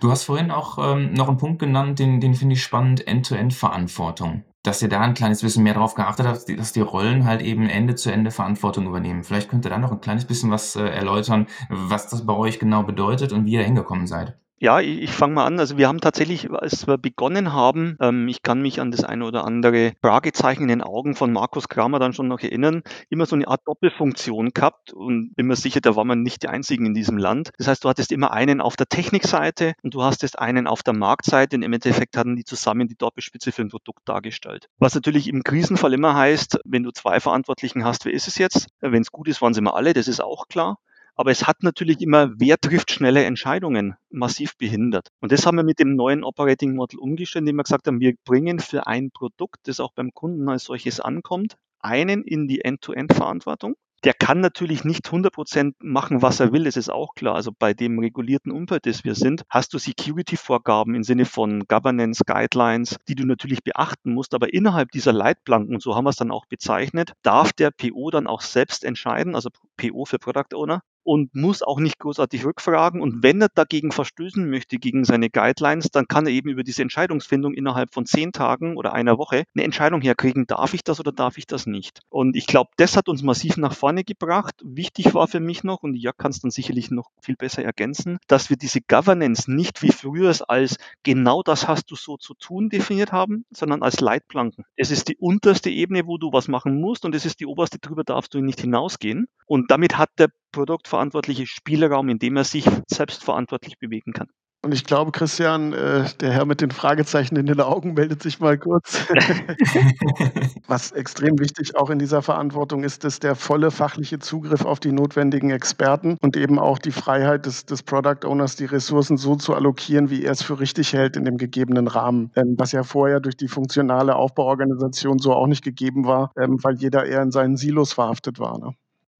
Du 0.00 0.10
hast 0.10 0.24
vorhin 0.24 0.50
auch 0.50 0.78
ähm, 0.78 1.12
noch 1.12 1.28
einen 1.28 1.36
Punkt 1.36 1.58
genannt, 1.58 1.98
den, 1.98 2.22
den 2.22 2.32
finde 2.32 2.54
ich 2.54 2.62
spannend, 2.62 3.06
End-to-End-Verantwortung 3.06 4.44
dass 4.62 4.82
ihr 4.82 4.88
da 4.88 5.00
ein 5.00 5.14
kleines 5.14 5.42
bisschen 5.42 5.62
mehr 5.62 5.74
darauf 5.74 5.94
geachtet 5.94 6.26
habt, 6.26 6.48
dass 6.58 6.72
die 6.72 6.80
Rollen 6.80 7.24
halt 7.24 7.42
eben 7.42 7.68
Ende 7.68 7.94
zu 7.94 8.12
Ende 8.12 8.30
Verantwortung 8.30 8.86
übernehmen. 8.86 9.24
Vielleicht 9.24 9.48
könnt 9.48 9.64
ihr 9.64 9.70
da 9.70 9.78
noch 9.78 9.92
ein 9.92 10.00
kleines 10.00 10.26
bisschen 10.26 10.50
was 10.50 10.76
äh, 10.76 10.82
erläutern, 10.82 11.46
was 11.68 12.08
das 12.08 12.26
bei 12.26 12.34
euch 12.34 12.58
genau 12.58 12.82
bedeutet 12.82 13.32
und 13.32 13.46
wie 13.46 13.52
ihr 13.52 13.62
hingekommen 13.62 14.06
seid. 14.06 14.38
Ja, 14.62 14.78
ich, 14.78 15.00
ich 15.00 15.10
fange 15.10 15.32
mal 15.32 15.46
an. 15.46 15.58
Also 15.58 15.78
wir 15.78 15.88
haben 15.88 16.02
tatsächlich, 16.02 16.50
als 16.50 16.86
wir 16.86 16.98
begonnen 16.98 17.54
haben, 17.54 17.96
ähm, 17.98 18.28
ich 18.28 18.42
kann 18.42 18.60
mich 18.60 18.78
an 18.78 18.90
das 18.90 19.04
eine 19.04 19.24
oder 19.24 19.44
andere 19.44 19.94
Fragezeichen 20.02 20.64
in 20.64 20.68
den 20.68 20.82
Augen 20.82 21.14
von 21.14 21.32
Markus 21.32 21.70
Kramer 21.70 21.98
dann 21.98 22.12
schon 22.12 22.28
noch 22.28 22.40
erinnern, 22.40 22.82
immer 23.08 23.24
so 23.24 23.36
eine 23.36 23.48
Art 23.48 23.62
Doppelfunktion 23.64 24.50
gehabt 24.50 24.92
und 24.92 25.34
bin 25.34 25.46
mir 25.46 25.56
sicher, 25.56 25.80
da 25.80 25.96
war 25.96 26.04
man 26.04 26.22
nicht 26.22 26.42
die 26.42 26.48
Einzigen 26.48 26.84
in 26.84 26.92
diesem 26.92 27.16
Land. 27.16 27.52
Das 27.56 27.68
heißt, 27.68 27.82
du 27.82 27.88
hattest 27.88 28.12
immer 28.12 28.32
einen 28.32 28.60
auf 28.60 28.76
der 28.76 28.86
Technikseite 28.86 29.72
und 29.82 29.94
du 29.94 30.02
hast 30.02 30.38
einen 30.38 30.66
auf 30.66 30.82
der 30.82 30.92
Marktseite 30.92 31.56
und 31.56 31.62
im 31.62 31.72
Endeffekt 31.72 32.18
hatten 32.18 32.36
die 32.36 32.44
zusammen 32.44 32.86
die 32.86 32.96
Doppelspitze 32.96 33.52
für 33.52 33.62
ein 33.62 33.70
Produkt 33.70 34.06
dargestellt. 34.06 34.68
Was 34.78 34.94
natürlich 34.94 35.26
im 35.28 35.42
Krisenfall 35.42 35.94
immer 35.94 36.14
heißt, 36.14 36.58
wenn 36.66 36.82
du 36.82 36.90
zwei 36.90 37.18
Verantwortlichen 37.18 37.86
hast, 37.86 38.04
wer 38.04 38.12
ist 38.12 38.28
es 38.28 38.36
jetzt? 38.36 38.66
Wenn 38.80 39.00
es 39.00 39.10
gut 39.10 39.26
ist, 39.26 39.40
waren 39.40 39.54
sie 39.54 39.60
immer 39.60 39.74
alle, 39.74 39.94
das 39.94 40.06
ist 40.06 40.20
auch 40.20 40.48
klar. 40.48 40.76
Aber 41.20 41.32
es 41.32 41.46
hat 41.46 41.62
natürlich 41.62 42.00
immer, 42.00 42.30
wer 42.40 42.56
trifft 42.56 42.92
schnelle 42.92 43.22
Entscheidungen, 43.24 43.94
massiv 44.08 44.56
behindert. 44.56 45.08
Und 45.20 45.32
das 45.32 45.44
haben 45.44 45.58
wir 45.58 45.64
mit 45.64 45.78
dem 45.78 45.94
neuen 45.94 46.24
Operating 46.24 46.74
Model 46.74 46.98
umgestellt, 46.98 47.42
indem 47.42 47.56
wir 47.56 47.64
gesagt 47.64 47.86
haben, 47.86 48.00
wir 48.00 48.14
bringen 48.24 48.58
für 48.58 48.86
ein 48.86 49.10
Produkt, 49.10 49.58
das 49.64 49.80
auch 49.80 49.92
beim 49.92 50.14
Kunden 50.14 50.48
als 50.48 50.64
solches 50.64 50.98
ankommt, 50.98 51.56
einen 51.80 52.24
in 52.24 52.48
die 52.48 52.64
End-to-End-Verantwortung. 52.64 53.74
Der 54.02 54.14
kann 54.14 54.40
natürlich 54.40 54.82
nicht 54.84 55.08
100% 55.08 55.74
machen, 55.80 56.22
was 56.22 56.40
er 56.40 56.54
will, 56.54 56.64
das 56.64 56.78
ist 56.78 56.88
auch 56.88 57.14
klar. 57.14 57.34
Also 57.34 57.50
bei 57.52 57.74
dem 57.74 57.98
regulierten 57.98 58.50
Umfeld, 58.50 58.86
das 58.86 59.04
wir 59.04 59.14
sind, 59.14 59.42
hast 59.50 59.74
du 59.74 59.78
Security-Vorgaben 59.78 60.94
im 60.94 61.02
Sinne 61.02 61.26
von 61.26 61.64
Governance, 61.68 62.22
Guidelines, 62.24 62.96
die 63.08 63.14
du 63.14 63.26
natürlich 63.26 63.62
beachten 63.62 64.14
musst. 64.14 64.32
Aber 64.32 64.54
innerhalb 64.54 64.90
dieser 64.92 65.12
Leitplanken, 65.12 65.80
so 65.80 65.94
haben 65.94 66.04
wir 66.04 66.10
es 66.10 66.16
dann 66.16 66.30
auch 66.30 66.46
bezeichnet, 66.46 67.12
darf 67.20 67.52
der 67.52 67.72
PO 67.72 68.10
dann 68.10 68.26
auch 68.26 68.40
selbst 68.40 68.86
entscheiden, 68.86 69.34
also 69.34 69.50
PO 69.76 70.06
für 70.06 70.18
Product 70.18 70.54
Owner, 70.54 70.80
und 71.02 71.34
muss 71.34 71.62
auch 71.62 71.80
nicht 71.80 71.98
großartig 71.98 72.44
rückfragen. 72.44 73.00
Und 73.00 73.22
wenn 73.22 73.40
er 73.40 73.48
dagegen 73.54 73.92
verstößen 73.92 74.48
möchte, 74.48 74.78
gegen 74.78 75.04
seine 75.04 75.30
Guidelines, 75.30 75.90
dann 75.90 76.06
kann 76.08 76.26
er 76.26 76.32
eben 76.32 76.50
über 76.50 76.62
diese 76.62 76.82
Entscheidungsfindung 76.82 77.54
innerhalb 77.54 77.92
von 77.92 78.06
zehn 78.06 78.32
Tagen 78.32 78.76
oder 78.76 78.92
einer 78.92 79.18
Woche 79.18 79.44
eine 79.54 79.64
Entscheidung 79.64 80.00
herkriegen, 80.00 80.46
darf 80.46 80.74
ich 80.74 80.84
das 80.84 81.00
oder 81.00 81.12
darf 81.12 81.38
ich 81.38 81.46
das 81.46 81.66
nicht. 81.66 82.00
Und 82.08 82.36
ich 82.36 82.46
glaube, 82.46 82.70
das 82.76 82.96
hat 82.96 83.08
uns 83.08 83.22
massiv 83.22 83.56
nach 83.56 83.74
vorne 83.74 84.04
gebracht. 84.04 84.54
Wichtig 84.64 85.14
war 85.14 85.28
für 85.28 85.40
mich 85.40 85.64
noch, 85.64 85.82
und 85.82 85.94
Jörg 85.94 86.16
kann 86.16 86.30
es 86.30 86.40
dann 86.40 86.50
sicherlich 86.50 86.90
noch 86.90 87.10
viel 87.20 87.36
besser 87.36 87.64
ergänzen, 87.64 88.18
dass 88.26 88.50
wir 88.50 88.56
diese 88.56 88.80
Governance 88.80 89.50
nicht 89.50 89.82
wie 89.82 89.92
früher 89.92 90.34
als 90.48 90.76
genau 91.02 91.42
das 91.42 91.66
hast 91.66 91.90
du 91.90 91.96
so 91.96 92.16
zu 92.16 92.34
tun 92.34 92.68
definiert 92.68 93.12
haben, 93.12 93.44
sondern 93.50 93.82
als 93.82 94.00
Leitplanken. 94.00 94.64
Es 94.76 94.90
ist 94.90 95.08
die 95.08 95.16
unterste 95.16 95.70
Ebene, 95.70 96.06
wo 96.06 96.18
du 96.18 96.32
was 96.32 96.48
machen 96.48 96.80
musst 96.80 97.04
und 97.04 97.14
es 97.14 97.24
ist 97.24 97.40
die 97.40 97.46
oberste, 97.46 97.78
drüber 97.78 98.04
darfst 98.04 98.34
du 98.34 98.40
nicht 98.40 98.60
hinausgehen. 98.60 99.28
Und 99.46 99.70
damit 99.70 99.98
hat 99.98 100.10
der 100.18 100.28
Produktverantwortliche 100.52 101.46
Spielraum, 101.46 102.08
in 102.08 102.18
dem 102.18 102.36
er 102.36 102.44
sich 102.44 102.66
selbstverantwortlich 102.88 103.78
bewegen 103.78 104.12
kann. 104.12 104.28
Und 104.62 104.74
ich 104.74 104.84
glaube, 104.84 105.10
Christian, 105.10 105.72
äh, 105.72 106.04
der 106.20 106.32
Herr 106.32 106.44
mit 106.44 106.60
den 106.60 106.70
Fragezeichen 106.70 107.34
in 107.36 107.46
den 107.46 107.60
Augen 107.62 107.94
meldet 107.94 108.22
sich 108.22 108.40
mal 108.40 108.58
kurz. 108.58 109.06
Was 110.66 110.92
extrem 110.92 111.38
wichtig 111.38 111.76
auch 111.76 111.88
in 111.88 111.98
dieser 111.98 112.20
Verantwortung 112.20 112.84
ist, 112.84 113.06
ist 113.06 113.22
der 113.22 113.36
volle 113.36 113.70
fachliche 113.70 114.18
Zugriff 114.18 114.66
auf 114.66 114.78
die 114.78 114.92
notwendigen 114.92 115.48
Experten 115.48 116.18
und 116.20 116.36
eben 116.36 116.58
auch 116.58 116.78
die 116.78 116.92
Freiheit 116.92 117.46
des, 117.46 117.64
des 117.64 117.82
Product 117.82 118.26
Owners, 118.26 118.56
die 118.56 118.66
Ressourcen 118.66 119.16
so 119.16 119.34
zu 119.34 119.54
allokieren, 119.54 120.10
wie 120.10 120.24
er 120.24 120.32
es 120.32 120.42
für 120.42 120.60
richtig 120.60 120.92
hält 120.92 121.16
in 121.16 121.24
dem 121.24 121.38
gegebenen 121.38 121.88
Rahmen. 121.88 122.30
Ähm, 122.36 122.56
was 122.58 122.72
ja 122.72 122.82
vorher 122.82 123.20
durch 123.20 123.38
die 123.38 123.48
funktionale 123.48 124.14
Aufbauorganisation 124.14 125.20
so 125.20 125.32
auch 125.32 125.46
nicht 125.46 125.64
gegeben 125.64 126.04
war, 126.04 126.32
ähm, 126.36 126.58
weil 126.62 126.74
jeder 126.74 127.06
eher 127.06 127.22
in 127.22 127.30
seinen 127.30 127.56
Silos 127.56 127.94
verhaftet 127.94 128.38
war. 128.38 128.58
Ne? 128.58 128.74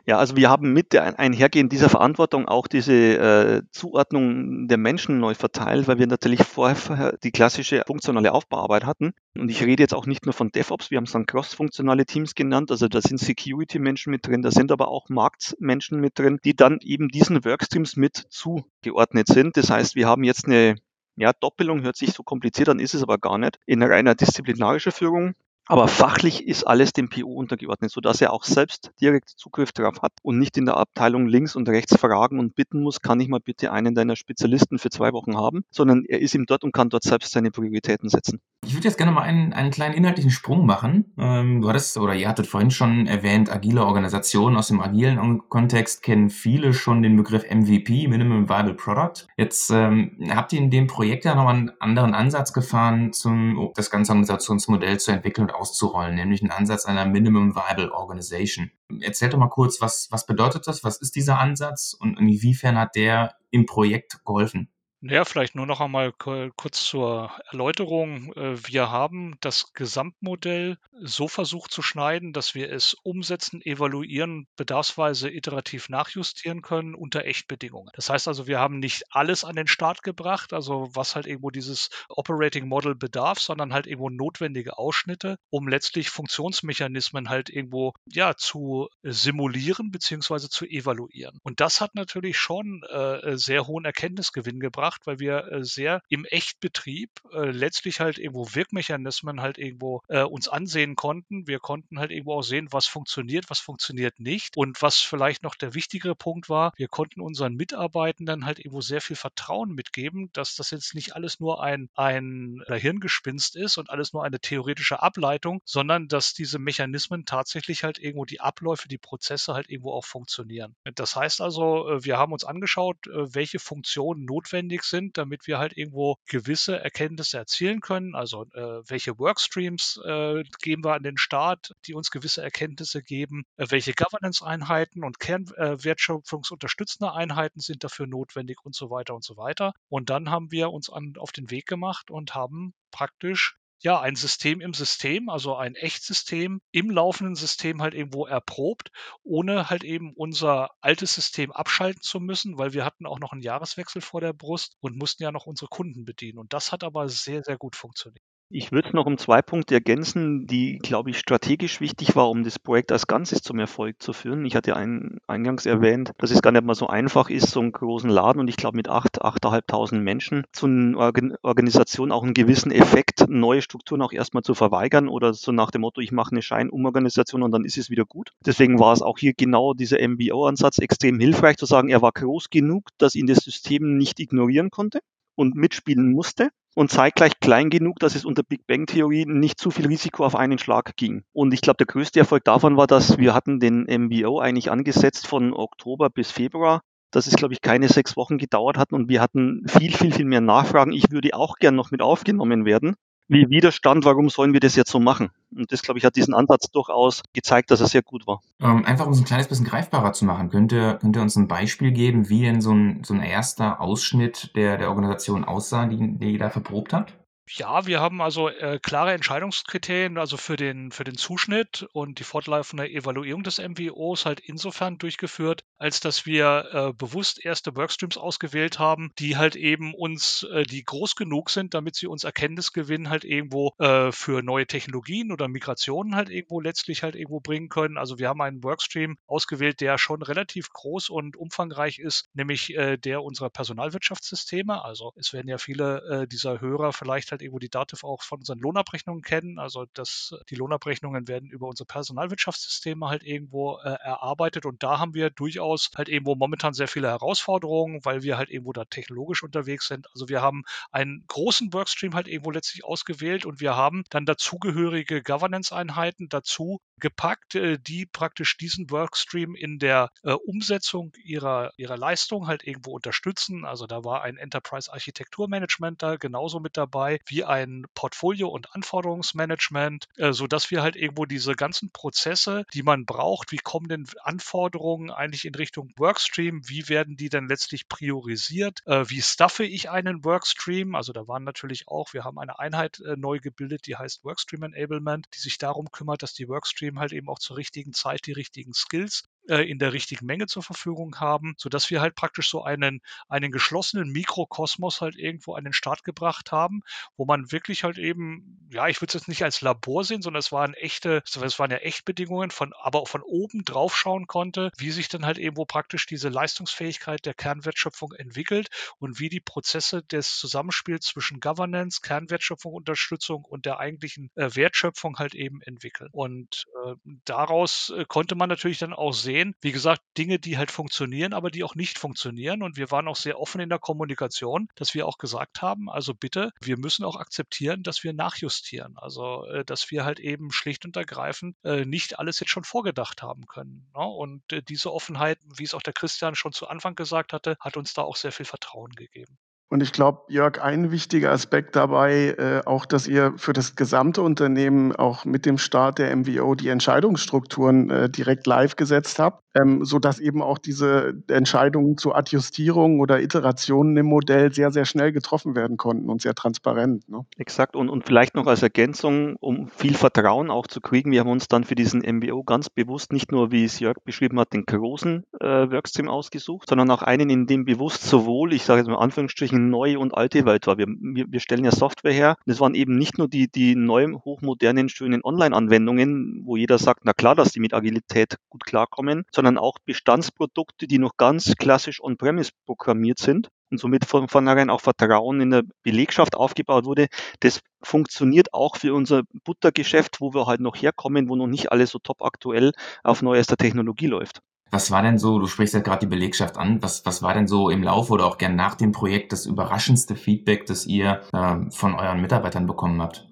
Ja, 0.06 0.18
also 0.18 0.36
wir 0.36 0.50
haben 0.50 0.72
mit 0.72 0.92
der 0.92 1.18
Einhergehen 1.18 1.68
dieser 1.68 1.88
Verantwortung 1.88 2.48
auch 2.48 2.66
diese 2.66 2.92
äh, 2.92 3.62
Zuordnung 3.70 4.68
der 4.68 4.78
Menschen 4.78 5.20
neu 5.20 5.34
verteilt, 5.34 5.88
weil 5.88 5.98
wir 5.98 6.06
natürlich 6.06 6.42
vorher 6.42 7.16
die 7.22 7.30
klassische 7.30 7.82
funktionale 7.86 8.32
Aufbauarbeit 8.32 8.84
hatten. 8.84 9.12
Und 9.36 9.50
ich 9.50 9.62
rede 9.62 9.82
jetzt 9.82 9.94
auch 9.94 10.06
nicht 10.06 10.26
nur 10.26 10.32
von 10.32 10.50
DevOps, 10.50 10.90
wir 10.90 10.96
haben 10.96 11.04
es 11.04 11.12
dann 11.12 11.26
cross-funktionale 11.26 12.06
Teams 12.06 12.34
genannt, 12.34 12.70
also 12.70 12.88
da 12.88 13.00
sind 13.00 13.18
Security-Menschen 13.18 14.10
mit 14.10 14.26
drin, 14.26 14.42
da 14.42 14.50
sind 14.50 14.72
aber 14.72 14.88
auch 14.88 15.08
Marktmenschen 15.08 16.00
mit 16.00 16.18
drin, 16.18 16.38
die 16.44 16.54
dann 16.54 16.78
eben 16.82 17.08
diesen 17.08 17.44
Workstreams 17.44 17.96
mit 17.96 18.16
zugeordnet 18.30 19.28
sind. 19.28 19.56
Das 19.56 19.70
heißt, 19.70 19.94
wir 19.94 20.08
haben 20.08 20.24
jetzt 20.24 20.46
eine 20.46 20.76
ja, 21.16 21.32
Doppelung 21.32 21.82
hört 21.82 21.96
sich 21.96 22.12
so 22.12 22.22
kompliziert 22.22 22.68
an, 22.70 22.78
ist 22.78 22.94
es 22.94 23.02
aber 23.02 23.18
gar 23.18 23.36
nicht. 23.36 23.58
In 23.66 23.82
reiner 23.82 24.14
disziplinarischer 24.14 24.92
Führung 24.92 25.34
aber 25.70 25.86
fachlich 25.86 26.48
ist 26.48 26.64
alles 26.64 26.92
dem 26.92 27.08
PO 27.08 27.32
untergeordnet, 27.32 27.92
sodass 27.92 28.20
er 28.20 28.32
auch 28.32 28.42
selbst 28.42 28.90
direkt 29.00 29.28
Zugriff 29.28 29.70
darauf 29.70 30.02
hat 30.02 30.10
und 30.22 30.36
nicht 30.36 30.56
in 30.56 30.66
der 30.66 30.76
Abteilung 30.76 31.28
links 31.28 31.54
und 31.54 31.68
rechts 31.68 31.96
fragen 31.96 32.40
und 32.40 32.56
bitten 32.56 32.82
muss, 32.82 33.02
kann 33.02 33.20
ich 33.20 33.28
mal 33.28 33.38
bitte 33.38 33.70
einen 33.70 33.94
deiner 33.94 34.16
Spezialisten 34.16 34.80
für 34.80 34.90
zwei 34.90 35.12
Wochen 35.12 35.36
haben, 35.36 35.62
sondern 35.70 36.04
er 36.08 36.20
ist 36.20 36.34
ihm 36.34 36.46
dort 36.46 36.64
und 36.64 36.72
kann 36.72 36.88
dort 36.88 37.04
selbst 37.04 37.30
seine 37.30 37.52
Prioritäten 37.52 38.08
setzen. 38.08 38.40
Ich 38.66 38.74
würde 38.74 38.88
jetzt 38.88 38.98
gerne 38.98 39.12
mal 39.12 39.22
einen, 39.22 39.52
einen 39.52 39.70
kleinen 39.70 39.94
inhaltlichen 39.94 40.32
Sprung 40.32 40.66
machen. 40.66 41.12
Ähm, 41.16 41.60
du 41.60 41.68
hattest 41.68 41.96
oder 41.96 42.16
ihr 42.16 42.28
hattet 42.28 42.48
vorhin 42.48 42.72
schon 42.72 43.06
erwähnt, 43.06 43.48
agile 43.48 43.84
Organisationen 43.84 44.56
aus 44.56 44.68
dem 44.68 44.80
agilen 44.80 45.48
Kontext 45.48 46.02
kennen 46.02 46.30
viele 46.30 46.74
schon 46.74 47.02
den 47.02 47.16
Begriff 47.16 47.44
MVP, 47.48 48.08
Minimum 48.08 48.48
Viable 48.48 48.74
Product. 48.74 49.28
Jetzt 49.36 49.70
ähm, 49.70 50.18
habt 50.34 50.52
ihr 50.52 50.58
in 50.58 50.70
dem 50.70 50.88
Projekt 50.88 51.24
ja 51.24 51.36
nochmal 51.36 51.54
einen 51.54 51.70
anderen 51.78 52.12
Ansatz 52.12 52.52
gefahren, 52.52 53.12
zum, 53.12 53.70
das 53.76 53.88
ganze 53.88 54.10
Organisationsmodell 54.10 54.98
zu 54.98 55.12
entwickeln 55.12 55.48
und 55.48 55.59
auszurollen, 55.60 56.14
nämlich 56.14 56.42
einen 56.42 56.50
Ansatz 56.50 56.86
einer 56.86 57.04
Minimum 57.04 57.54
Viable 57.54 57.92
Organization. 57.92 58.70
Erzähl 59.00 59.28
doch 59.28 59.38
mal 59.38 59.48
kurz, 59.48 59.80
was, 59.80 60.08
was 60.10 60.26
bedeutet 60.26 60.66
das? 60.66 60.82
Was 60.82 60.96
ist 60.96 61.14
dieser 61.14 61.38
Ansatz 61.38 61.94
und 61.98 62.18
inwiefern 62.18 62.78
hat 62.78 62.96
der 62.96 63.36
im 63.50 63.66
Projekt 63.66 64.24
geholfen? 64.24 64.68
Ja, 65.02 65.24
vielleicht 65.24 65.54
nur 65.54 65.64
noch 65.64 65.80
einmal 65.80 66.12
kurz 66.12 66.84
zur 66.84 67.30
Erläuterung. 67.50 68.34
Äh, 68.34 68.58
wir 68.68 68.90
haben 68.90 69.34
das 69.40 69.72
Gesamtmodell 69.72 70.76
so 71.02 71.26
versucht 71.26 71.72
zu 71.72 71.80
schneiden, 71.80 72.34
dass 72.34 72.54
wir 72.54 72.70
es 72.70 72.94
umsetzen, 73.02 73.62
evaluieren, 73.62 74.46
bedarfsweise 74.56 75.30
iterativ 75.30 75.88
nachjustieren 75.88 76.60
können 76.60 76.94
unter 76.94 77.24
Echtbedingungen. 77.24 77.88
Das 77.94 78.10
heißt 78.10 78.28
also, 78.28 78.46
wir 78.46 78.58
haben 78.60 78.78
nicht 78.78 79.04
alles 79.08 79.42
an 79.42 79.56
den 79.56 79.68
Start 79.68 80.02
gebracht, 80.02 80.52
also 80.52 80.90
was 80.92 81.16
halt 81.16 81.26
irgendwo 81.26 81.48
dieses 81.48 81.88
Operating 82.10 82.68
Model 82.68 82.94
bedarf, 82.94 83.40
sondern 83.40 83.72
halt 83.72 83.86
irgendwo 83.86 84.10
notwendige 84.10 84.76
Ausschnitte, 84.76 85.38
um 85.48 85.66
letztlich 85.66 86.10
Funktionsmechanismen 86.10 87.30
halt 87.30 87.48
irgendwo 87.48 87.94
ja 88.04 88.34
zu 88.36 88.88
simulieren 89.02 89.90
beziehungsweise 89.90 90.50
zu 90.50 90.66
evaluieren. 90.66 91.38
Und 91.42 91.60
das 91.60 91.80
hat 91.80 91.94
natürlich 91.94 92.36
schon 92.36 92.82
äh, 92.90 93.38
sehr 93.38 93.66
hohen 93.66 93.86
Erkenntnisgewinn 93.86 94.60
gebracht 94.60 94.89
gemacht, 94.90 95.06
weil 95.06 95.18
wir 95.18 95.52
äh, 95.52 95.64
sehr 95.64 96.02
im 96.08 96.24
Echtbetrieb 96.24 97.10
äh, 97.32 97.50
letztlich 97.50 98.00
halt 98.00 98.18
irgendwo 98.18 98.54
Wirkmechanismen 98.54 99.40
halt 99.40 99.58
irgendwo 99.58 100.02
äh, 100.08 100.22
uns 100.22 100.48
ansehen 100.48 100.96
konnten. 100.96 101.46
Wir 101.46 101.58
konnten 101.58 101.98
halt 101.98 102.10
irgendwo 102.10 102.34
auch 102.34 102.42
sehen, 102.42 102.68
was 102.70 102.86
funktioniert, 102.86 103.50
was 103.50 103.60
funktioniert 103.60 104.18
nicht. 104.18 104.56
Und 104.56 104.82
was 104.82 104.98
vielleicht 104.98 105.42
noch 105.42 105.54
der 105.54 105.74
wichtigere 105.74 106.14
Punkt 106.14 106.48
war, 106.48 106.72
wir 106.76 106.88
konnten 106.88 107.20
unseren 107.20 107.54
Mitarbeitenden 107.54 108.46
halt 108.46 108.58
irgendwo 108.58 108.80
sehr 108.80 109.00
viel 109.00 109.16
Vertrauen 109.16 109.74
mitgeben, 109.74 110.30
dass 110.32 110.56
das 110.56 110.70
jetzt 110.70 110.94
nicht 110.94 111.14
alles 111.14 111.40
nur 111.40 111.62
ein, 111.62 111.88
ein 111.94 112.62
Hirngespinst 112.68 113.56
ist 113.56 113.78
und 113.78 113.90
alles 113.90 114.12
nur 114.12 114.24
eine 114.24 114.40
theoretische 114.40 115.02
Ableitung, 115.02 115.60
sondern 115.64 116.08
dass 116.08 116.34
diese 116.34 116.58
Mechanismen 116.58 117.24
tatsächlich 117.24 117.84
halt 117.84 117.98
irgendwo 117.98 118.24
die 118.24 118.40
Abläufe, 118.40 118.88
die 118.88 118.98
Prozesse 118.98 119.54
halt 119.54 119.68
irgendwo 119.68 119.92
auch 119.92 120.04
funktionieren. 120.04 120.74
Das 120.94 121.16
heißt 121.16 121.40
also, 121.40 121.88
äh, 121.88 122.04
wir 122.04 122.18
haben 122.18 122.32
uns 122.32 122.44
angeschaut, 122.44 123.06
äh, 123.06 123.34
welche 123.34 123.58
Funktionen 123.58 124.24
notwendig 124.24 124.79
notwendig 124.80 124.84
sind, 124.84 125.18
damit 125.18 125.46
wir 125.46 125.58
halt 125.58 125.76
irgendwo 125.76 126.16
gewisse 126.26 126.78
Erkenntnisse 126.78 127.38
erzielen 127.38 127.80
können. 127.80 128.14
Also 128.14 128.44
äh, 128.54 128.82
welche 128.88 129.18
Workstreams 129.18 130.00
äh, 130.04 130.42
geben 130.60 130.84
wir 130.84 130.94
an 130.94 131.02
den 131.02 131.18
Start, 131.18 131.72
die 131.86 131.94
uns 131.94 132.10
gewisse 132.10 132.42
Erkenntnisse 132.42 133.02
geben, 133.02 133.44
äh, 133.56 133.66
welche 133.68 133.92
Governance-Einheiten 133.92 135.04
und 135.04 135.18
Kernwertschöpfungsunterstützende 135.18 137.12
äh, 137.12 137.16
Einheiten 137.16 137.60
sind 137.60 137.84
dafür 137.84 138.06
notwendig 138.06 138.58
und 138.64 138.74
so 138.74 138.90
weiter 138.90 139.14
und 139.14 139.24
so 139.24 139.36
weiter. 139.36 139.72
Und 139.88 140.10
dann 140.10 140.30
haben 140.30 140.50
wir 140.50 140.70
uns 140.70 140.90
an, 140.90 141.14
auf 141.18 141.32
den 141.32 141.50
Weg 141.50 141.66
gemacht 141.66 142.10
und 142.10 142.34
haben 142.34 142.74
praktisch 142.90 143.56
ja, 143.80 144.00
ein 144.00 144.16
System 144.16 144.60
im 144.60 144.74
System, 144.74 145.28
also 145.28 145.56
ein 145.56 145.74
Echtsystem 145.74 146.60
im 146.70 146.90
laufenden 146.90 147.34
System 147.34 147.82
halt 147.82 147.94
irgendwo 147.94 148.26
erprobt, 148.26 148.90
ohne 149.22 149.68
halt 149.70 149.84
eben 149.84 150.12
unser 150.14 150.70
altes 150.80 151.14
System 151.14 151.52
abschalten 151.52 152.02
zu 152.02 152.20
müssen, 152.20 152.58
weil 152.58 152.72
wir 152.74 152.84
hatten 152.84 153.06
auch 153.06 153.18
noch 153.18 153.32
einen 153.32 153.42
Jahreswechsel 153.42 154.02
vor 154.02 154.20
der 154.20 154.32
Brust 154.32 154.76
und 154.80 154.96
mussten 154.96 155.22
ja 155.22 155.32
noch 155.32 155.46
unsere 155.46 155.68
Kunden 155.68 156.04
bedienen. 156.04 156.38
Und 156.38 156.52
das 156.52 156.72
hat 156.72 156.84
aber 156.84 157.08
sehr, 157.08 157.42
sehr 157.42 157.56
gut 157.58 157.76
funktioniert. 157.76 158.24
Ich 158.52 158.72
würde 158.72 158.88
es 158.88 158.94
noch 158.94 159.06
um 159.06 159.16
zwei 159.16 159.42
Punkte 159.42 159.74
ergänzen, 159.74 160.44
die, 160.44 160.78
glaube 160.78 161.10
ich, 161.10 161.20
strategisch 161.20 161.80
wichtig 161.80 162.16
war, 162.16 162.28
um 162.28 162.42
das 162.42 162.58
Projekt 162.58 162.90
als 162.90 163.06
Ganzes 163.06 163.42
zum 163.42 163.60
Erfolg 163.60 164.02
zu 164.02 164.12
führen. 164.12 164.44
Ich 164.44 164.56
hatte 164.56 164.74
ein, 164.74 165.20
eingangs 165.28 165.66
erwähnt, 165.66 166.10
dass 166.18 166.32
es 166.32 166.42
gar 166.42 166.50
nicht 166.50 166.64
mal 166.64 166.74
so 166.74 166.88
einfach 166.88 167.30
ist, 167.30 167.52
so 167.52 167.60
einen 167.60 167.70
großen 167.70 168.10
Laden 168.10 168.40
und 168.40 168.48
ich 168.48 168.56
glaube 168.56 168.76
mit 168.76 168.88
acht, 168.88 169.22
8.500 169.22 170.00
Menschen 170.00 170.46
zu 170.50 170.66
einer 170.66 170.98
Organ 170.98 171.36
Organisation 171.42 172.10
auch 172.10 172.24
einen 172.24 172.34
gewissen 172.34 172.72
Effekt, 172.72 173.28
neue 173.28 173.62
Strukturen 173.62 174.02
auch 174.02 174.12
erstmal 174.12 174.42
zu 174.42 174.54
verweigern 174.54 175.06
oder 175.06 175.32
so 175.32 175.52
nach 175.52 175.70
dem 175.70 175.82
Motto, 175.82 176.00
ich 176.00 176.10
mache 176.10 176.32
eine 176.32 176.42
Scheinumorganisation 176.42 177.44
und 177.44 177.52
dann 177.52 177.64
ist 177.64 177.78
es 177.78 177.88
wieder 177.88 178.04
gut. 178.04 178.32
Deswegen 178.44 178.80
war 178.80 178.92
es 178.92 179.00
auch 179.00 179.18
hier 179.18 179.32
genau 179.32 179.74
dieser 179.74 179.98
MBO-Ansatz 180.00 180.78
extrem 180.78 181.20
hilfreich 181.20 181.56
zu 181.56 181.66
sagen, 181.66 181.88
er 181.88 182.02
war 182.02 182.10
groß 182.10 182.50
genug, 182.50 182.88
dass 182.98 183.14
ihn 183.14 183.28
das 183.28 183.44
System 183.44 183.96
nicht 183.96 184.18
ignorieren 184.18 184.70
konnte 184.70 184.98
und 185.36 185.54
mitspielen 185.54 186.10
musste 186.10 186.50
und 186.74 186.90
zeitgleich 186.90 187.40
klein 187.40 187.70
genug, 187.70 187.98
dass 187.98 188.14
es 188.14 188.24
unter 188.24 188.42
Big 188.42 188.66
Bang 188.66 188.86
Theorie 188.86 189.26
nicht 189.26 189.58
zu 189.58 189.70
viel 189.70 189.86
Risiko 189.86 190.24
auf 190.24 190.34
einen 190.34 190.58
Schlag 190.58 190.96
ging. 190.96 191.24
Und 191.32 191.52
ich 191.52 191.60
glaube, 191.60 191.78
der 191.78 191.86
größte 191.86 192.20
Erfolg 192.20 192.44
davon 192.44 192.76
war, 192.76 192.86
dass 192.86 193.18
wir 193.18 193.34
hatten 193.34 193.60
den 193.60 193.86
MBO 193.88 194.38
eigentlich 194.38 194.70
angesetzt 194.70 195.26
von 195.26 195.52
Oktober 195.52 196.10
bis 196.10 196.30
Februar 196.30 196.82
dass 197.12 197.26
es, 197.26 197.34
glaube 197.34 197.54
ich, 197.54 197.60
keine 197.60 197.88
sechs 197.88 198.16
Wochen 198.16 198.38
gedauert 198.38 198.78
hat 198.78 198.92
und 198.92 199.08
wir 199.08 199.20
hatten 199.20 199.64
viel, 199.66 199.92
viel, 199.92 200.12
viel 200.12 200.26
mehr 200.26 200.40
Nachfragen. 200.40 200.92
Ich 200.92 201.10
würde 201.10 201.34
auch 201.34 201.56
gern 201.56 201.74
noch 201.74 201.90
mit 201.90 202.02
aufgenommen 202.02 202.64
werden 202.64 202.94
wie 203.30 203.48
Widerstand, 203.48 204.04
warum 204.04 204.28
sollen 204.28 204.52
wir 204.52 204.60
das 204.60 204.74
jetzt 204.74 204.90
so 204.90 204.98
machen? 204.98 205.30
Und 205.56 205.70
das, 205.70 205.82
glaube 205.82 205.98
ich, 205.98 206.04
hat 206.04 206.16
diesen 206.16 206.34
Ansatz 206.34 206.70
durchaus 206.70 207.22
gezeigt, 207.32 207.70
dass 207.70 207.80
er 207.80 207.86
sehr 207.86 208.02
gut 208.02 208.26
war. 208.26 208.40
Ähm, 208.60 208.84
einfach 208.84 209.06
um 209.06 209.12
es 209.12 209.20
ein 209.20 209.24
kleines 209.24 209.46
bisschen 209.46 209.66
greifbarer 209.66 210.12
zu 210.12 210.24
machen, 210.24 210.50
könnt 210.50 210.72
ihr, 210.72 210.98
könnt 211.00 211.16
ihr 211.16 211.22
uns 211.22 211.36
ein 211.36 211.46
Beispiel 211.46 211.92
geben, 211.92 212.28
wie 212.28 212.42
denn 212.42 212.60
so 212.60 212.72
ein, 212.72 213.04
so 213.04 213.14
ein 213.14 213.22
erster 213.22 213.80
Ausschnitt 213.80 214.50
der, 214.56 214.78
der 214.78 214.88
Organisation 214.88 215.44
aussah, 215.44 215.86
die, 215.86 216.18
die 216.18 216.32
ihr 216.32 216.38
da 216.38 216.50
verprobt 216.50 216.92
habt? 216.92 217.14
Ja, 217.56 217.84
wir 217.86 218.00
haben 218.00 218.20
also 218.22 218.48
äh, 218.48 218.78
klare 218.80 219.12
Entscheidungskriterien, 219.12 220.18
also 220.18 220.36
für 220.36 220.54
den, 220.56 220.92
für 220.92 221.02
den 221.02 221.16
Zuschnitt 221.16 221.84
und 221.92 222.20
die 222.20 222.24
fortlaufende 222.24 222.88
Evaluierung 222.88 223.42
des 223.42 223.58
MWOs 223.58 224.24
halt 224.24 224.38
insofern 224.38 224.98
durchgeführt, 224.98 225.64
als 225.76 225.98
dass 225.98 226.26
wir 226.26 226.68
äh, 226.72 226.92
bewusst 226.92 227.44
erste 227.44 227.74
Workstreams 227.74 228.16
ausgewählt 228.18 228.78
haben, 228.78 229.10
die 229.18 229.36
halt 229.36 229.56
eben 229.56 229.94
uns, 229.94 230.44
äh, 230.52 230.62
die 230.62 230.84
groß 230.84 231.16
genug 231.16 231.50
sind, 231.50 231.74
damit 231.74 231.96
sie 231.96 232.06
uns 232.06 232.22
Erkenntnisgewinn 232.22 233.10
halt 233.10 233.24
irgendwo 233.24 233.72
äh, 233.78 234.12
für 234.12 234.42
neue 234.42 234.66
Technologien 234.68 235.32
oder 235.32 235.48
Migrationen 235.48 236.14
halt 236.14 236.30
irgendwo 236.30 236.60
letztlich 236.60 237.02
halt 237.02 237.16
irgendwo 237.16 237.40
bringen 237.40 237.68
können. 237.68 237.98
Also 237.98 238.20
wir 238.20 238.28
haben 238.28 238.40
einen 238.42 238.62
Workstream 238.62 239.16
ausgewählt, 239.26 239.80
der 239.80 239.98
schon 239.98 240.22
relativ 240.22 240.70
groß 240.70 241.10
und 241.10 241.36
umfangreich 241.36 241.98
ist, 241.98 242.26
nämlich 242.32 242.76
äh, 242.76 242.96
der 242.96 243.24
unserer 243.24 243.50
Personalwirtschaftssysteme. 243.50 244.84
Also 244.84 245.12
es 245.16 245.32
werden 245.32 245.48
ja 245.48 245.58
viele 245.58 246.22
äh, 246.22 246.28
dieser 246.28 246.60
Hörer 246.60 246.92
vielleicht 246.92 247.32
halt 247.32 247.39
halt 247.40 247.42
irgendwo 247.42 247.58
die 247.58 247.70
Dativ 247.70 248.04
auch 248.04 248.22
von 248.22 248.38
unseren 248.40 248.58
Lohnabrechnungen 248.58 249.22
kennen. 249.22 249.58
Also 249.58 249.86
dass 249.94 250.34
die 250.48 250.54
Lohnabrechnungen 250.54 251.28
werden 251.28 251.50
über 251.50 251.68
unsere 251.68 251.86
Personalwirtschaftssysteme 251.86 253.08
halt 253.08 253.22
irgendwo 253.22 253.78
äh, 253.78 253.88
erarbeitet 253.88 254.66
und 254.66 254.82
da 254.82 254.98
haben 254.98 255.14
wir 255.14 255.30
durchaus 255.30 255.90
halt 255.96 256.08
irgendwo 256.08 256.34
momentan 256.34 256.74
sehr 256.74 256.88
viele 256.88 257.08
Herausforderungen, 257.08 258.00
weil 258.04 258.22
wir 258.22 258.36
halt 258.36 258.50
irgendwo 258.50 258.72
da 258.72 258.84
technologisch 258.84 259.42
unterwegs 259.42 259.88
sind. 259.88 260.06
Also 260.12 260.28
wir 260.28 260.42
haben 260.42 260.62
einen 260.90 261.24
großen 261.26 261.72
Workstream 261.72 262.14
halt 262.14 262.28
irgendwo 262.28 262.50
letztlich 262.50 262.84
ausgewählt 262.84 263.46
und 263.46 263.60
wir 263.60 263.76
haben 263.76 264.04
dann 264.10 264.26
dazugehörige 264.26 265.22
Governance-Einheiten 265.22 266.28
dazu 266.28 266.80
gepackt, 266.98 267.54
äh, 267.54 267.78
die 267.78 268.06
praktisch 268.06 268.56
diesen 268.56 268.90
Workstream 268.90 269.54
in 269.54 269.78
der 269.78 270.10
äh, 270.22 270.32
Umsetzung 270.32 271.12
ihrer, 271.24 271.72
ihrer 271.76 271.96
Leistung 271.96 272.46
halt 272.46 272.66
irgendwo 272.66 272.92
unterstützen. 272.92 273.64
Also 273.64 273.86
da 273.86 274.04
war 274.04 274.22
ein 274.22 274.36
Enterprise 274.36 274.92
Architekturmanagement 274.92 276.02
da 276.02 276.16
genauso 276.16 276.60
mit 276.60 276.76
dabei 276.76 277.19
wie 277.26 277.44
ein 277.44 277.84
Portfolio- 277.94 278.48
und 278.48 278.74
Anforderungsmanagement, 278.74 280.08
äh, 280.16 280.32
sodass 280.32 280.70
wir 280.70 280.82
halt 280.82 280.96
irgendwo 280.96 281.26
diese 281.26 281.54
ganzen 281.54 281.90
Prozesse, 281.90 282.64
die 282.74 282.82
man 282.82 283.06
braucht, 283.06 283.52
wie 283.52 283.58
kommen 283.58 283.88
denn 283.88 284.06
Anforderungen 284.22 285.10
eigentlich 285.10 285.44
in 285.44 285.54
Richtung 285.54 285.92
Workstream, 285.96 286.62
wie 286.66 286.88
werden 286.88 287.16
die 287.16 287.28
dann 287.28 287.48
letztlich 287.48 287.88
priorisiert, 287.88 288.80
äh, 288.86 289.04
wie 289.08 289.22
staffe 289.22 289.64
ich 289.64 289.90
einen 289.90 290.24
Workstream, 290.24 290.94
also 290.94 291.12
da 291.12 291.26
waren 291.28 291.44
natürlich 291.44 291.88
auch, 291.88 292.12
wir 292.12 292.24
haben 292.24 292.38
eine 292.38 292.58
Einheit 292.58 293.00
äh, 293.00 293.16
neu 293.16 293.38
gebildet, 293.38 293.86
die 293.86 293.96
heißt 293.96 294.24
Workstream 294.24 294.62
Enablement, 294.62 295.26
die 295.34 295.40
sich 295.40 295.58
darum 295.58 295.90
kümmert, 295.90 296.22
dass 296.22 296.34
die 296.34 296.48
Workstream 296.48 296.98
halt 296.98 297.12
eben 297.12 297.28
auch 297.28 297.38
zur 297.38 297.56
richtigen 297.56 297.92
Zeit 297.92 298.26
die 298.26 298.32
richtigen 298.32 298.72
Skills 298.74 299.24
äh, 299.48 299.68
in 299.68 299.78
der 299.78 299.92
richtigen 299.92 300.26
Menge 300.26 300.46
zur 300.46 300.62
Verfügung 300.62 301.18
haben, 301.20 301.54
sodass 301.56 301.90
wir 301.90 302.00
halt 302.00 302.14
praktisch 302.14 302.50
so 302.50 302.62
einen, 302.62 303.00
einen 303.28 303.50
geschlossenen 303.50 304.10
Mikrokosmos 304.10 305.00
halt 305.00 305.16
irgendwo 305.16 305.54
an 305.54 305.64
den 305.64 305.72
Start 305.72 306.04
gebracht 306.04 306.52
haben, 306.52 306.82
wo 307.16 307.24
man 307.24 307.50
wirklich 307.50 307.84
halt 307.84 307.98
eben, 307.98 308.68
ja, 308.70 308.88
ich 308.88 309.00
würde 309.00 309.10
es 309.10 309.14
jetzt 309.14 309.28
nicht 309.28 309.42
als 309.42 309.60
Labor 309.60 310.04
sehen, 310.04 310.22
sondern 310.22 310.40
es 310.40 310.52
waren 310.52 310.74
echte, 310.74 311.22
es 311.26 311.58
waren 311.58 311.70
ja 311.70 311.78
Echtbedingungen, 311.78 312.50
von, 312.50 312.72
aber 312.80 313.00
auch 313.00 313.08
von 313.08 313.22
oben 313.22 313.64
drauf 313.64 313.96
schauen 313.96 314.26
konnte, 314.26 314.70
wie 314.76 314.90
sich 314.90 315.08
dann 315.08 315.24
halt 315.24 315.38
irgendwo 315.38 315.64
praktisch 315.64 316.06
diese 316.06 316.28
Leistungsfähigkeit 316.28 317.24
der 317.26 317.34
Kernwertschöpfung 317.34 318.12
entwickelt 318.12 318.68
und 318.98 319.18
wie 319.18 319.28
die 319.28 319.40
Prozesse 319.40 320.02
des 320.02 320.36
Zusammenspiels 320.36 321.06
zwischen 321.06 321.40
Governance, 321.40 322.00
Kernwertschöpfung, 322.02 322.72
Unterstützung 322.72 323.44
und 323.44 323.66
der 323.66 323.78
eigentlichen 323.78 324.30
äh, 324.36 324.54
Wertschöpfung 324.54 325.18
halt 325.18 325.34
eben 325.34 325.60
entwickeln. 325.62 326.10
Und 326.12 326.66
äh, 326.84 326.94
daraus 327.24 327.92
äh, 327.96 328.04
konnte 328.06 328.34
man 328.34 328.48
natürlich 328.48 328.78
dann 328.78 328.92
auch 328.92 329.12
sehen, 329.12 329.29
sehen, 329.30 329.54
wie 329.60 329.72
gesagt, 329.72 330.02
Dinge, 330.18 330.38
die 330.40 330.58
halt 330.58 330.70
funktionieren, 330.72 331.32
aber 331.32 331.50
die 331.50 331.62
auch 331.62 331.76
nicht 331.76 331.98
funktionieren. 331.98 332.62
Und 332.62 332.76
wir 332.76 332.90
waren 332.90 333.06
auch 333.06 333.16
sehr 333.16 333.38
offen 333.38 333.60
in 333.60 333.68
der 333.68 333.78
Kommunikation, 333.78 334.68
dass 334.74 334.94
wir 334.94 335.06
auch 335.06 335.18
gesagt 335.18 335.62
haben, 335.62 335.88
also 335.88 336.14
bitte, 336.14 336.50
wir 336.60 336.76
müssen 336.76 337.04
auch 337.04 337.16
akzeptieren, 337.16 337.82
dass 337.82 338.02
wir 338.02 338.12
nachjustieren. 338.12 338.94
Also, 338.96 339.44
äh, 339.46 339.64
dass 339.64 339.90
wir 339.90 340.04
halt 340.04 340.18
eben 340.18 340.50
schlicht 340.50 340.84
und 340.84 340.96
ergreifend 340.96 341.56
äh, 341.64 341.84
nicht 341.84 342.18
alles 342.18 342.40
jetzt 342.40 342.50
schon 342.50 342.64
vorgedacht 342.64 343.22
haben 343.22 343.46
können. 343.46 343.88
Ne? 343.94 344.04
Und 344.04 344.52
äh, 344.52 344.62
diese 344.62 344.92
Offenheit, 344.92 345.38
wie 345.56 345.64
es 345.64 345.74
auch 345.74 345.82
der 345.82 345.92
Christian 345.92 346.34
schon 346.34 346.52
zu 346.52 346.66
Anfang 346.66 346.96
gesagt 346.96 347.32
hatte, 347.32 347.56
hat 347.60 347.76
uns 347.76 347.94
da 347.94 348.02
auch 348.02 348.16
sehr 348.16 348.32
viel 348.32 348.46
Vertrauen 348.46 348.92
gegeben. 348.92 349.38
Und 349.70 349.84
ich 349.84 349.92
glaube, 349.92 350.22
Jörg, 350.28 350.60
ein 350.60 350.90
wichtiger 350.90 351.30
Aspekt 351.30 351.76
dabei, 351.76 352.34
äh, 352.36 352.66
auch, 352.66 352.86
dass 352.86 353.06
ihr 353.06 353.34
für 353.36 353.52
das 353.52 353.76
gesamte 353.76 354.20
Unternehmen 354.20 354.94
auch 354.94 355.24
mit 355.24 355.46
dem 355.46 355.58
Start 355.58 355.98
der 355.98 356.14
MVO 356.14 356.56
die 356.56 356.68
Entscheidungsstrukturen 356.68 357.88
äh, 357.88 358.10
direkt 358.10 358.48
live 358.48 358.74
gesetzt 358.74 359.20
habt 359.20 359.44
ähm, 359.54 359.84
sodass 359.84 360.20
eben 360.20 360.42
auch 360.42 360.58
diese 360.58 361.14
Entscheidungen 361.28 361.96
zu 361.96 362.14
Adjustierungen 362.14 363.00
oder 363.00 363.20
Iterationen 363.20 363.96
im 363.96 364.06
Modell 364.06 364.52
sehr, 364.52 364.70
sehr 364.70 364.84
schnell 364.84 365.12
getroffen 365.12 365.56
werden 365.56 365.76
konnten 365.76 366.08
und 366.08 366.22
sehr 366.22 366.34
transparent. 366.34 367.08
Ne? 367.08 367.24
Exakt. 367.36 367.74
Und, 367.74 367.88
und 367.88 368.04
vielleicht 368.04 368.34
noch 368.34 368.46
als 368.46 368.62
Ergänzung, 368.62 369.36
um 369.40 369.68
viel 369.68 369.94
Vertrauen 369.94 370.50
auch 370.50 370.66
zu 370.66 370.80
kriegen, 370.80 371.10
wir 371.10 371.20
haben 371.20 371.30
uns 371.30 371.48
dann 371.48 371.64
für 371.64 371.74
diesen 371.74 372.00
MBO 372.00 372.44
ganz 372.44 372.70
bewusst 372.70 373.12
nicht 373.12 373.32
nur, 373.32 373.50
wie 373.50 373.64
es 373.64 373.80
Jörg 373.80 373.96
beschrieben 374.04 374.38
hat, 374.38 374.52
den 374.52 374.64
großen 374.66 375.24
äh, 375.40 375.46
Workstream 375.46 376.08
ausgesucht, 376.08 376.68
sondern 376.68 376.90
auch 376.90 377.02
einen, 377.02 377.30
in 377.30 377.46
dem 377.46 377.64
bewusst 377.64 378.02
sowohl, 378.02 378.52
ich 378.52 378.64
sage 378.64 378.80
jetzt 378.80 378.88
mal 378.88 378.98
Anführungsstrichen, 378.98 379.59
neue 379.68 379.98
und 379.98 380.14
alte 380.14 380.46
Welt 380.46 380.66
war. 380.66 380.78
Wir, 380.78 380.86
wir, 380.88 381.40
stellen 381.40 381.64
ja 381.64 381.72
Software 381.72 382.12
her. 382.12 382.36
Das 382.46 382.60
waren 382.60 382.74
eben 382.74 382.96
nicht 382.96 383.18
nur 383.18 383.28
die, 383.28 383.48
die 383.48 383.74
neuen, 383.74 384.16
hochmodernen, 384.16 384.88
schönen 384.88 385.22
Online-Anwendungen, 385.24 386.42
wo 386.44 386.56
jeder 386.56 386.78
sagt, 386.78 387.00
na 387.04 387.12
klar, 387.12 387.34
dass 387.34 387.52
die 387.52 387.60
mit 387.60 387.74
Agilität 387.74 388.36
gut 388.48 388.64
klarkommen, 388.64 389.24
sondern 389.32 389.58
auch 389.58 389.78
Bestandsprodukte, 389.84 390.86
die 390.86 390.98
noch 390.98 391.16
ganz 391.16 391.54
klassisch 391.56 392.02
on-premise 392.02 392.52
programmiert 392.66 393.18
sind 393.18 393.50
und 393.70 393.78
somit 393.78 394.04
von 394.04 394.28
vornherein 394.28 394.70
auch 394.70 394.80
Vertrauen 394.80 395.40
in 395.40 395.50
der 395.50 395.62
Belegschaft 395.82 396.34
aufgebaut 396.34 396.84
wurde. 396.84 397.06
Das 397.40 397.60
funktioniert 397.82 398.52
auch 398.52 398.76
für 398.76 398.94
unser 398.94 399.22
Buttergeschäft, 399.44 400.20
wo 400.20 400.34
wir 400.34 400.46
halt 400.46 400.60
noch 400.60 400.76
herkommen, 400.76 401.28
wo 401.28 401.36
noch 401.36 401.46
nicht 401.46 401.72
alles 401.72 401.90
so 401.90 401.98
top 401.98 402.22
aktuell 402.22 402.72
auf 403.02 403.22
neuester 403.22 403.56
Technologie 403.56 404.06
läuft. 404.06 404.40
Was 404.70 404.90
war 404.90 405.02
denn 405.02 405.18
so, 405.18 405.38
du 405.38 405.46
sprichst 405.46 405.74
ja 405.74 405.80
gerade 405.80 406.06
die 406.06 406.10
Belegschaft 406.10 406.56
an, 406.56 406.80
was, 406.82 407.04
was 407.04 407.22
war 407.22 407.34
denn 407.34 407.48
so 407.48 407.70
im 407.70 407.82
Laufe 407.82 408.12
oder 408.12 408.26
auch 408.26 408.38
gern 408.38 408.54
nach 408.54 408.76
dem 408.76 408.92
Projekt 408.92 409.32
das 409.32 409.46
überraschendste 409.46 410.14
Feedback, 410.14 410.66
das 410.66 410.86
ihr 410.86 411.22
äh, 411.32 411.70
von 411.70 411.94
euren 411.94 412.20
Mitarbeitern 412.20 412.66
bekommen 412.66 413.02
habt? 413.02 413.26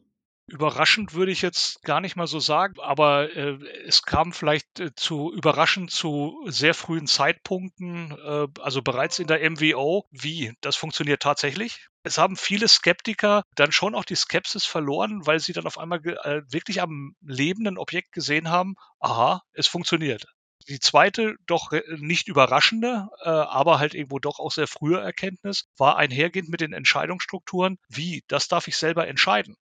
Überraschend 0.50 1.12
würde 1.12 1.30
ich 1.30 1.42
jetzt 1.42 1.82
gar 1.82 2.00
nicht 2.00 2.16
mal 2.16 2.26
so 2.26 2.40
sagen, 2.40 2.80
aber 2.80 3.36
äh, 3.36 3.58
es 3.84 4.02
kam 4.02 4.32
vielleicht 4.32 4.80
äh, 4.80 4.94
zu 4.94 5.30
überraschend 5.30 5.90
zu 5.90 6.42
sehr 6.46 6.72
frühen 6.72 7.06
Zeitpunkten, 7.06 8.12
äh, 8.12 8.46
also 8.58 8.80
bereits 8.80 9.18
in 9.18 9.26
der 9.26 9.48
MWO, 9.50 10.06
wie 10.10 10.54
das 10.62 10.74
funktioniert 10.74 11.20
tatsächlich. 11.20 11.86
Es 12.02 12.16
haben 12.16 12.34
viele 12.34 12.66
Skeptiker 12.66 13.42
dann 13.56 13.72
schon 13.72 13.94
auch 13.94 14.06
die 14.06 14.16
Skepsis 14.16 14.64
verloren, 14.64 15.26
weil 15.26 15.38
sie 15.38 15.52
dann 15.52 15.66
auf 15.66 15.76
einmal 15.76 16.00
äh, 16.06 16.40
wirklich 16.50 16.80
am 16.80 17.14
lebenden 17.20 17.76
Objekt 17.76 18.12
gesehen 18.12 18.48
haben, 18.48 18.74
aha, 19.00 19.42
es 19.52 19.66
funktioniert. 19.66 20.24
Die 20.66 20.80
zweite, 20.80 21.36
doch 21.46 21.72
nicht 21.98 22.28
überraschende, 22.28 23.08
äh, 23.22 23.28
aber 23.28 23.78
halt 23.78 23.94
irgendwo 23.94 24.18
doch 24.18 24.38
auch 24.38 24.50
sehr 24.50 24.66
frühe 24.66 24.98
Erkenntnis 25.00 25.68
war 25.76 25.96
einhergehend 25.96 26.48
mit 26.48 26.60
den 26.60 26.72
Entscheidungsstrukturen, 26.72 27.78
wie, 27.88 28.22
das 28.28 28.48
darf 28.48 28.68
ich 28.68 28.76
selber 28.76 29.06
entscheiden. 29.08 29.56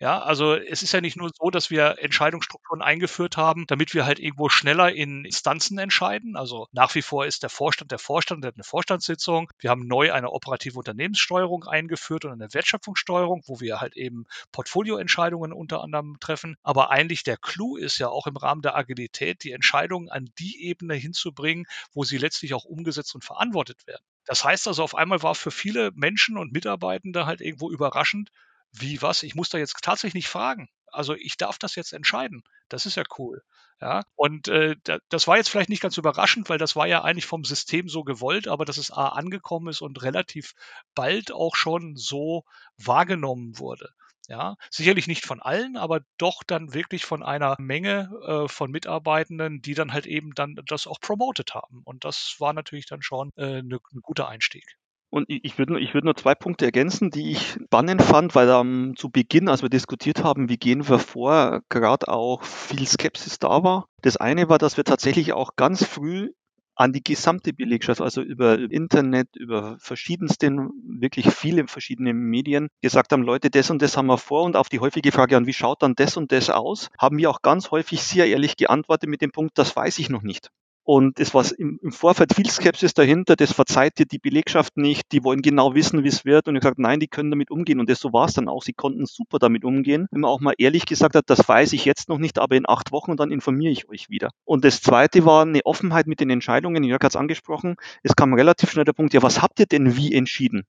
Ja, 0.00 0.20
also 0.22 0.54
es 0.54 0.82
ist 0.84 0.92
ja 0.92 1.00
nicht 1.00 1.16
nur 1.16 1.30
so, 1.34 1.50
dass 1.50 1.70
wir 1.70 1.98
Entscheidungsstrukturen 1.98 2.82
eingeführt 2.82 3.36
haben, 3.36 3.66
damit 3.66 3.94
wir 3.94 4.06
halt 4.06 4.20
irgendwo 4.20 4.48
schneller 4.48 4.92
in 4.92 5.24
Instanzen 5.24 5.76
entscheiden. 5.78 6.36
Also 6.36 6.68
nach 6.72 6.94
wie 6.94 7.02
vor 7.02 7.26
ist 7.26 7.42
der 7.42 7.50
Vorstand 7.50 7.90
der 7.90 7.98
Vorstand, 7.98 8.44
der 8.44 8.48
hat 8.48 8.54
eine 8.56 8.62
Vorstandssitzung. 8.64 9.50
Wir 9.58 9.70
haben 9.70 9.88
neu 9.88 10.12
eine 10.12 10.30
operative 10.30 10.78
Unternehmenssteuerung 10.78 11.64
eingeführt 11.64 12.24
und 12.24 12.30
eine 12.32 12.52
Wertschöpfungssteuerung, 12.54 13.42
wo 13.46 13.58
wir 13.60 13.80
halt 13.80 13.96
eben 13.96 14.26
Portfolioentscheidungen 14.52 15.52
unter 15.52 15.82
anderem 15.82 16.16
treffen. 16.20 16.54
Aber 16.62 16.90
eigentlich 16.90 17.24
der 17.24 17.36
Clou 17.36 17.76
ist 17.76 17.98
ja 17.98 18.08
auch 18.08 18.28
im 18.28 18.36
Rahmen 18.36 18.62
der 18.62 18.76
Agilität, 18.76 19.42
die 19.42 19.50
Entscheidungen 19.50 20.08
an 20.10 20.28
die 20.38 20.62
Ebene 20.64 20.94
hinzubringen, 20.94 21.66
wo 21.92 22.04
sie 22.04 22.18
letztlich 22.18 22.54
auch 22.54 22.64
umgesetzt 22.64 23.16
und 23.16 23.24
verantwortet 23.24 23.84
werden. 23.88 24.04
Das 24.26 24.44
heißt 24.44 24.68
also, 24.68 24.84
auf 24.84 24.94
einmal 24.94 25.22
war 25.24 25.34
für 25.34 25.50
viele 25.50 25.90
Menschen 25.94 26.36
und 26.38 26.52
Mitarbeitende 26.52 27.26
halt 27.26 27.40
irgendwo 27.40 27.70
überraschend, 27.70 28.30
wie 28.72 29.00
was? 29.02 29.22
Ich 29.22 29.34
muss 29.34 29.48
da 29.50 29.58
jetzt 29.58 29.76
tatsächlich 29.82 30.14
nicht 30.14 30.28
fragen. 30.28 30.68
Also 30.86 31.14
ich 31.14 31.36
darf 31.36 31.58
das 31.58 31.74
jetzt 31.74 31.92
entscheiden. 31.92 32.42
Das 32.68 32.86
ist 32.86 32.96
ja 32.96 33.04
cool. 33.18 33.42
Ja, 33.80 34.02
und 34.16 34.48
äh, 34.48 34.74
das 35.08 35.28
war 35.28 35.36
jetzt 35.36 35.48
vielleicht 35.50 35.68
nicht 35.68 35.82
ganz 35.82 35.96
überraschend, 35.98 36.48
weil 36.48 36.58
das 36.58 36.74
war 36.74 36.86
ja 36.88 37.02
eigentlich 37.04 37.26
vom 37.26 37.44
System 37.44 37.88
so 37.88 38.02
gewollt, 38.02 38.48
aber 38.48 38.64
dass 38.64 38.76
es 38.76 38.90
A 38.90 39.08
angekommen 39.10 39.68
ist 39.68 39.82
und 39.82 40.02
relativ 40.02 40.54
bald 40.94 41.30
auch 41.32 41.54
schon 41.54 41.94
so 41.94 42.44
wahrgenommen 42.76 43.58
wurde. 43.58 43.90
Ja, 44.26 44.56
sicherlich 44.70 45.06
nicht 45.06 45.24
von 45.24 45.40
allen, 45.40 45.76
aber 45.76 46.00
doch 46.18 46.42
dann 46.46 46.74
wirklich 46.74 47.04
von 47.06 47.22
einer 47.22 47.56
Menge 47.58 48.10
äh, 48.26 48.48
von 48.48 48.70
Mitarbeitenden, 48.70 49.62
die 49.62 49.74
dann 49.74 49.92
halt 49.92 50.06
eben 50.06 50.34
dann 50.34 50.56
das 50.66 50.86
auch 50.86 51.00
promotet 51.00 51.54
haben. 51.54 51.80
Und 51.84 52.04
das 52.04 52.36
war 52.38 52.52
natürlich 52.52 52.86
dann 52.86 53.00
schon 53.00 53.30
äh, 53.36 53.62
ne, 53.62 53.78
ein 53.92 54.00
guter 54.02 54.28
Einstieg. 54.28 54.77
Und 55.10 55.24
ich 55.28 55.56
würde 55.58 55.80
ich 55.80 55.94
würd 55.94 56.04
nur 56.04 56.16
zwei 56.16 56.34
Punkte 56.34 56.66
ergänzen, 56.66 57.10
die 57.10 57.30
ich 57.30 57.52
spannend 57.64 58.02
fand, 58.02 58.34
weil 58.34 58.48
ähm, 58.50 58.94
zu 58.96 59.10
Beginn, 59.10 59.48
als 59.48 59.62
wir 59.62 59.70
diskutiert 59.70 60.22
haben, 60.22 60.50
wie 60.50 60.58
gehen 60.58 60.86
wir 60.88 60.98
vor, 60.98 61.62
gerade 61.70 62.08
auch 62.08 62.42
viel 62.42 62.86
Skepsis 62.86 63.38
da 63.38 63.62
war. 63.62 63.86
Das 64.02 64.18
eine 64.18 64.50
war, 64.50 64.58
dass 64.58 64.76
wir 64.76 64.84
tatsächlich 64.84 65.32
auch 65.32 65.56
ganz 65.56 65.82
früh 65.82 66.30
an 66.78 66.92
die 66.92 67.02
gesamte 67.02 67.52
Belegschaft, 67.52 68.00
also 68.00 68.22
über 68.22 68.56
Internet, 68.56 69.34
über 69.34 69.78
verschiedensten, 69.80 70.70
wirklich 70.84 71.28
viele 71.30 71.66
verschiedene 71.66 72.14
Medien 72.14 72.68
gesagt 72.82 73.10
haben, 73.10 73.22
Leute, 73.22 73.50
das 73.50 73.70
und 73.70 73.82
das 73.82 73.96
haben 73.96 74.06
wir 74.06 74.18
vor 74.18 74.44
und 74.44 74.56
auf 74.56 74.68
die 74.68 74.78
häufige 74.78 75.10
Frage 75.10 75.36
an, 75.36 75.46
wie 75.46 75.52
schaut 75.52 75.82
dann 75.82 75.96
das 75.96 76.16
und 76.16 76.30
das 76.30 76.50
aus, 76.50 76.90
haben 76.96 77.18
wir 77.18 77.30
auch 77.30 77.42
ganz 77.42 77.72
häufig 77.72 78.02
sehr 78.02 78.26
ehrlich 78.26 78.56
geantwortet 78.56 79.08
mit 79.08 79.22
dem 79.22 79.32
Punkt, 79.32 79.58
das 79.58 79.74
weiß 79.74 79.98
ich 79.98 80.08
noch 80.08 80.22
nicht. 80.22 80.50
Und 80.90 81.20
es 81.20 81.34
war 81.34 81.44
im, 81.58 81.78
Vorfeld 81.92 82.32
viel 82.32 82.48
Skepsis 82.48 82.94
dahinter, 82.94 83.36
das 83.36 83.52
verzeiht 83.52 83.98
dir 83.98 84.06
die 84.06 84.18
Belegschaft 84.18 84.78
nicht, 84.78 85.12
die 85.12 85.22
wollen 85.22 85.42
genau 85.42 85.74
wissen, 85.74 86.02
wie 86.02 86.08
es 86.08 86.24
wird. 86.24 86.48
Und 86.48 86.56
ich 86.56 86.62
gesagt, 86.62 86.78
nein, 86.78 86.98
die 86.98 87.08
können 87.08 87.30
damit 87.30 87.50
umgehen. 87.50 87.78
Und 87.78 87.90
das 87.90 88.00
so 88.00 88.14
war 88.14 88.24
es 88.24 88.32
dann 88.32 88.48
auch. 88.48 88.62
Sie 88.62 88.72
konnten 88.72 89.04
super 89.04 89.38
damit 89.38 89.66
umgehen. 89.66 90.08
Wenn 90.10 90.22
man 90.22 90.30
auch 90.30 90.40
mal 90.40 90.54
ehrlich 90.56 90.86
gesagt 90.86 91.14
hat, 91.14 91.28
das 91.28 91.46
weiß 91.46 91.74
ich 91.74 91.84
jetzt 91.84 92.08
noch 92.08 92.16
nicht, 92.16 92.38
aber 92.38 92.56
in 92.56 92.66
acht 92.66 92.90
Wochen 92.90 93.10
und 93.10 93.20
dann 93.20 93.30
informiere 93.30 93.70
ich 93.70 93.86
euch 93.90 94.08
wieder. 94.08 94.30
Und 94.46 94.64
das 94.64 94.80
zweite 94.80 95.26
war 95.26 95.42
eine 95.42 95.60
Offenheit 95.66 96.06
mit 96.06 96.20
den 96.20 96.30
Entscheidungen. 96.30 96.82
Jörg 96.82 97.02
hat 97.02 97.12
es 97.12 97.16
angesprochen. 97.16 97.76
Es 98.02 98.16
kam 98.16 98.32
relativ 98.32 98.70
schnell 98.70 98.86
der 98.86 98.94
Punkt, 98.94 99.12
ja, 99.12 99.20
was 99.20 99.42
habt 99.42 99.60
ihr 99.60 99.66
denn 99.66 99.94
wie 99.94 100.14
entschieden? 100.14 100.64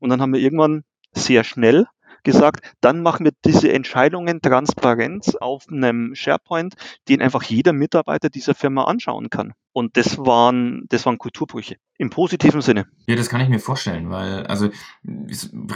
Und 0.00 0.10
dann 0.10 0.20
haben 0.20 0.32
wir 0.32 0.40
irgendwann 0.40 0.82
sehr 1.12 1.44
schnell 1.44 1.86
gesagt, 2.22 2.74
dann 2.80 3.02
machen 3.02 3.24
wir 3.24 3.32
diese 3.44 3.72
Entscheidungen 3.72 4.40
transparent 4.42 5.40
auf 5.40 5.66
einem 5.68 6.14
SharePoint, 6.14 6.74
den 7.08 7.22
einfach 7.22 7.42
jeder 7.42 7.72
Mitarbeiter 7.72 8.28
dieser 8.28 8.54
Firma 8.54 8.84
anschauen 8.84 9.30
kann. 9.30 9.52
Und 9.72 9.96
das 9.96 10.18
waren, 10.18 10.86
das 10.88 11.06
waren 11.06 11.18
Kulturbrüche. 11.18 11.76
Im 11.96 12.10
positiven 12.10 12.60
Sinne. 12.60 12.86
Ja, 13.06 13.14
das 13.14 13.28
kann 13.28 13.40
ich 13.40 13.48
mir 13.48 13.60
vorstellen, 13.60 14.10
weil, 14.10 14.46
also, 14.46 14.70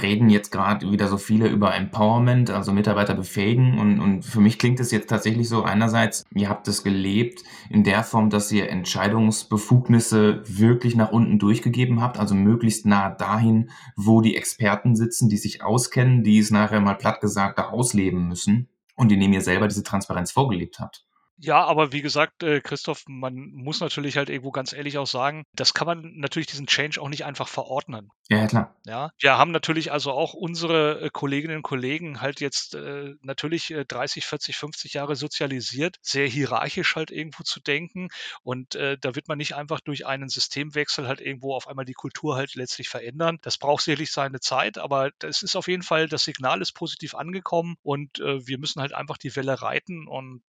reden 0.03 0.31
jetzt 0.31 0.51
gerade 0.51 0.91
wieder 0.91 1.07
so 1.07 1.19
viele 1.19 1.49
über 1.49 1.75
Empowerment, 1.75 2.51
also 2.51 2.73
Mitarbeiter 2.73 3.15
befähigen. 3.15 3.79
Und, 3.79 4.01
und 4.01 4.25
für 4.25 4.41
mich 4.41 4.59
klingt 4.59 4.81
es 4.81 4.91
jetzt 4.91 5.11
tatsächlich 5.11 5.49
so, 5.49 5.63
einerseits, 5.63 6.25
ihr 6.35 6.49
habt 6.49 6.67
es 6.67 6.83
gelebt 6.83 7.45
in 7.71 7.85
der 7.85 8.03
Form, 8.03 8.31
dass 8.31 8.51
ihr 8.51 8.69
Entscheidungsbefugnisse 8.69 10.43
wirklich 10.47 10.97
nach 10.97 11.13
unten 11.13 11.39
durchgegeben 11.39 12.01
habt, 12.01 12.19
also 12.19 12.35
möglichst 12.35 12.87
nah 12.87 13.11
dahin, 13.11 13.71
wo 13.95 14.23
die 14.23 14.37
Experten 14.37 14.97
sitzen, 14.97 15.29
die 15.29 15.37
sich 15.37 15.63
auskennen, 15.63 16.25
die 16.25 16.34
es 16.39 16.51
nachher 16.51 16.81
mal 16.81 16.95
platt 16.95 17.21
gesagt 17.21 17.59
da 17.59 17.69
ausleben 17.69 18.29
müssen 18.29 18.69
und 18.97 19.13
indem 19.13 19.33
ihr 19.33 19.41
selber 19.41 19.69
diese 19.69 19.83
Transparenz 19.83 20.33
vorgelebt 20.33 20.79
habt. 20.79 21.05
Ja, 21.37 21.65
aber 21.65 21.93
wie 21.93 22.03
gesagt, 22.03 22.45
äh, 22.45 22.61
Christoph, 22.61 23.03
man 23.09 23.35
muss 23.35 23.81
natürlich 23.81 24.17
halt 24.17 24.31
irgendwo 24.31 24.53
ganz 24.53 24.73
ehrlich 24.73 24.99
auch 24.99 25.07
sagen, 25.07 25.45
das 25.53 25.75
kann 25.75 25.87
man 25.87 26.13
natürlich 26.17 26.47
diesen 26.47 26.67
Change 26.67 27.01
auch 27.01 27.09
nicht 27.09 27.25
einfach 27.25 27.49
verordnen. 27.49 28.11
Ja, 28.29 28.47
klar. 28.47 28.77
Ja, 28.87 29.11
wir 29.19 29.37
haben 29.37 29.51
natürlich 29.51 29.91
also 29.91 30.13
auch 30.13 30.35
unsere 30.35 31.01
äh, 31.01 31.11
Kolleginnen 31.11 31.57
und 31.57 31.63
Kollegen 31.63 32.21
halt 32.21 32.41
jetzt 32.41 32.77
äh, 32.77 33.15
natürlich 33.23 33.73
äh, 33.73 33.85
30, 33.85 34.25
40, 34.25 34.57
50 34.57 34.95
Jahre 34.95 35.17
sozialisiert, 35.17 35.97
sehr 36.03 36.29
hierarchisch 36.29 36.95
halt 36.95 37.11
irgendwo 37.11 37.43
zu 37.43 37.61
denken. 37.61 38.09
Und 38.43 38.75
da 38.75 39.15
wird 39.15 39.29
man 39.29 39.39
nicht 39.39 39.55
einfach 39.55 39.81
durch 39.81 40.07
einen 40.07 40.29
Systemwechsel 40.29 41.07
halt 41.09 41.21
irgendwo 41.21 41.55
auf 41.55 41.69
einmal 41.69 41.85
die 41.85 41.95
Kultur 41.95 42.37
halt 42.37 42.55
letztlich 42.55 42.89
verändern. 42.89 43.39
Das 43.43 43.59
braucht 43.59 43.85
sicherlich 43.85 44.11
seine 44.13 44.41
Zeit, 44.41 44.79
aber 44.79 45.11
es 45.23 45.43
ist 45.43 45.57
auf 45.57 45.69
jeden 45.69 45.83
Fall, 45.83 46.09
das 46.09 46.25
Signal 46.25 46.61
ist 46.61 46.73
positiv 46.73 47.15
angekommen 47.15 47.77
und 47.83 48.19
wir 48.19 48.59
müssen 48.59 48.81
halt 48.81 48.93
einfach 48.93 49.17
die 49.17 49.35
Welle 49.37 49.63
reiten. 49.63 50.07
Und 50.07 50.43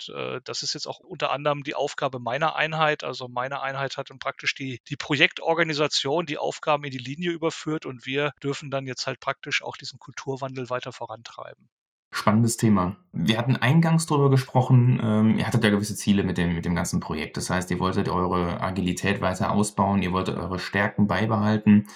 das 0.44 0.64
ist 0.64 0.75
jetzt 0.76 0.88
auch 0.88 1.00
unter 1.00 1.32
anderem 1.32 1.64
die 1.64 1.76
Aufgabe 1.76 2.20
meiner 2.20 2.56
Einheit. 2.56 3.04
Also 3.04 3.28
meine 3.28 3.62
Einheit 3.62 3.98
hat 3.98 4.10
dann 4.10 4.20
praktisch 4.20 4.54
die, 4.54 4.80
die 4.88 4.96
Projektorganisation, 4.96 6.26
die 6.26 6.38
Aufgaben 6.38 6.84
in 6.84 6.92
die 6.92 6.98
Linie 6.98 7.32
überführt 7.32 7.86
und 7.86 8.06
wir 8.06 8.32
dürfen 8.44 8.70
dann 8.70 8.86
jetzt 8.86 9.08
halt 9.08 9.20
praktisch 9.20 9.64
auch 9.64 9.78
diesen 9.78 10.00
Kulturwandel 10.00 10.70
weiter 10.70 10.92
vorantreiben. 10.92 11.70
Spannendes 12.12 12.56
Thema. 12.56 12.96
Wir 13.12 13.38
hatten 13.38 13.58
eingangs 13.58 14.06
darüber 14.06 14.30
gesprochen, 14.30 15.02
ähm, 15.04 15.38
ihr 15.38 15.46
hattet 15.46 15.66
ja 15.66 15.70
gewisse 15.70 15.96
Ziele 15.96 16.24
mit 16.24 16.38
dem, 16.38 16.54
mit 16.56 16.64
dem 16.64 16.74
ganzen 16.74 17.02
Projekt. 17.02 17.36
Das 17.36 17.50
heißt, 17.50 17.70
ihr 17.72 17.80
wolltet 17.80 18.08
eure 18.08 18.62
Agilität 18.62 19.20
weiter 19.20 19.52
ausbauen, 19.52 20.02
ihr 20.02 20.14
wolltet 20.14 20.38
eure 20.38 20.58
Stärken 20.58 21.08
beibehalten. 21.08 21.88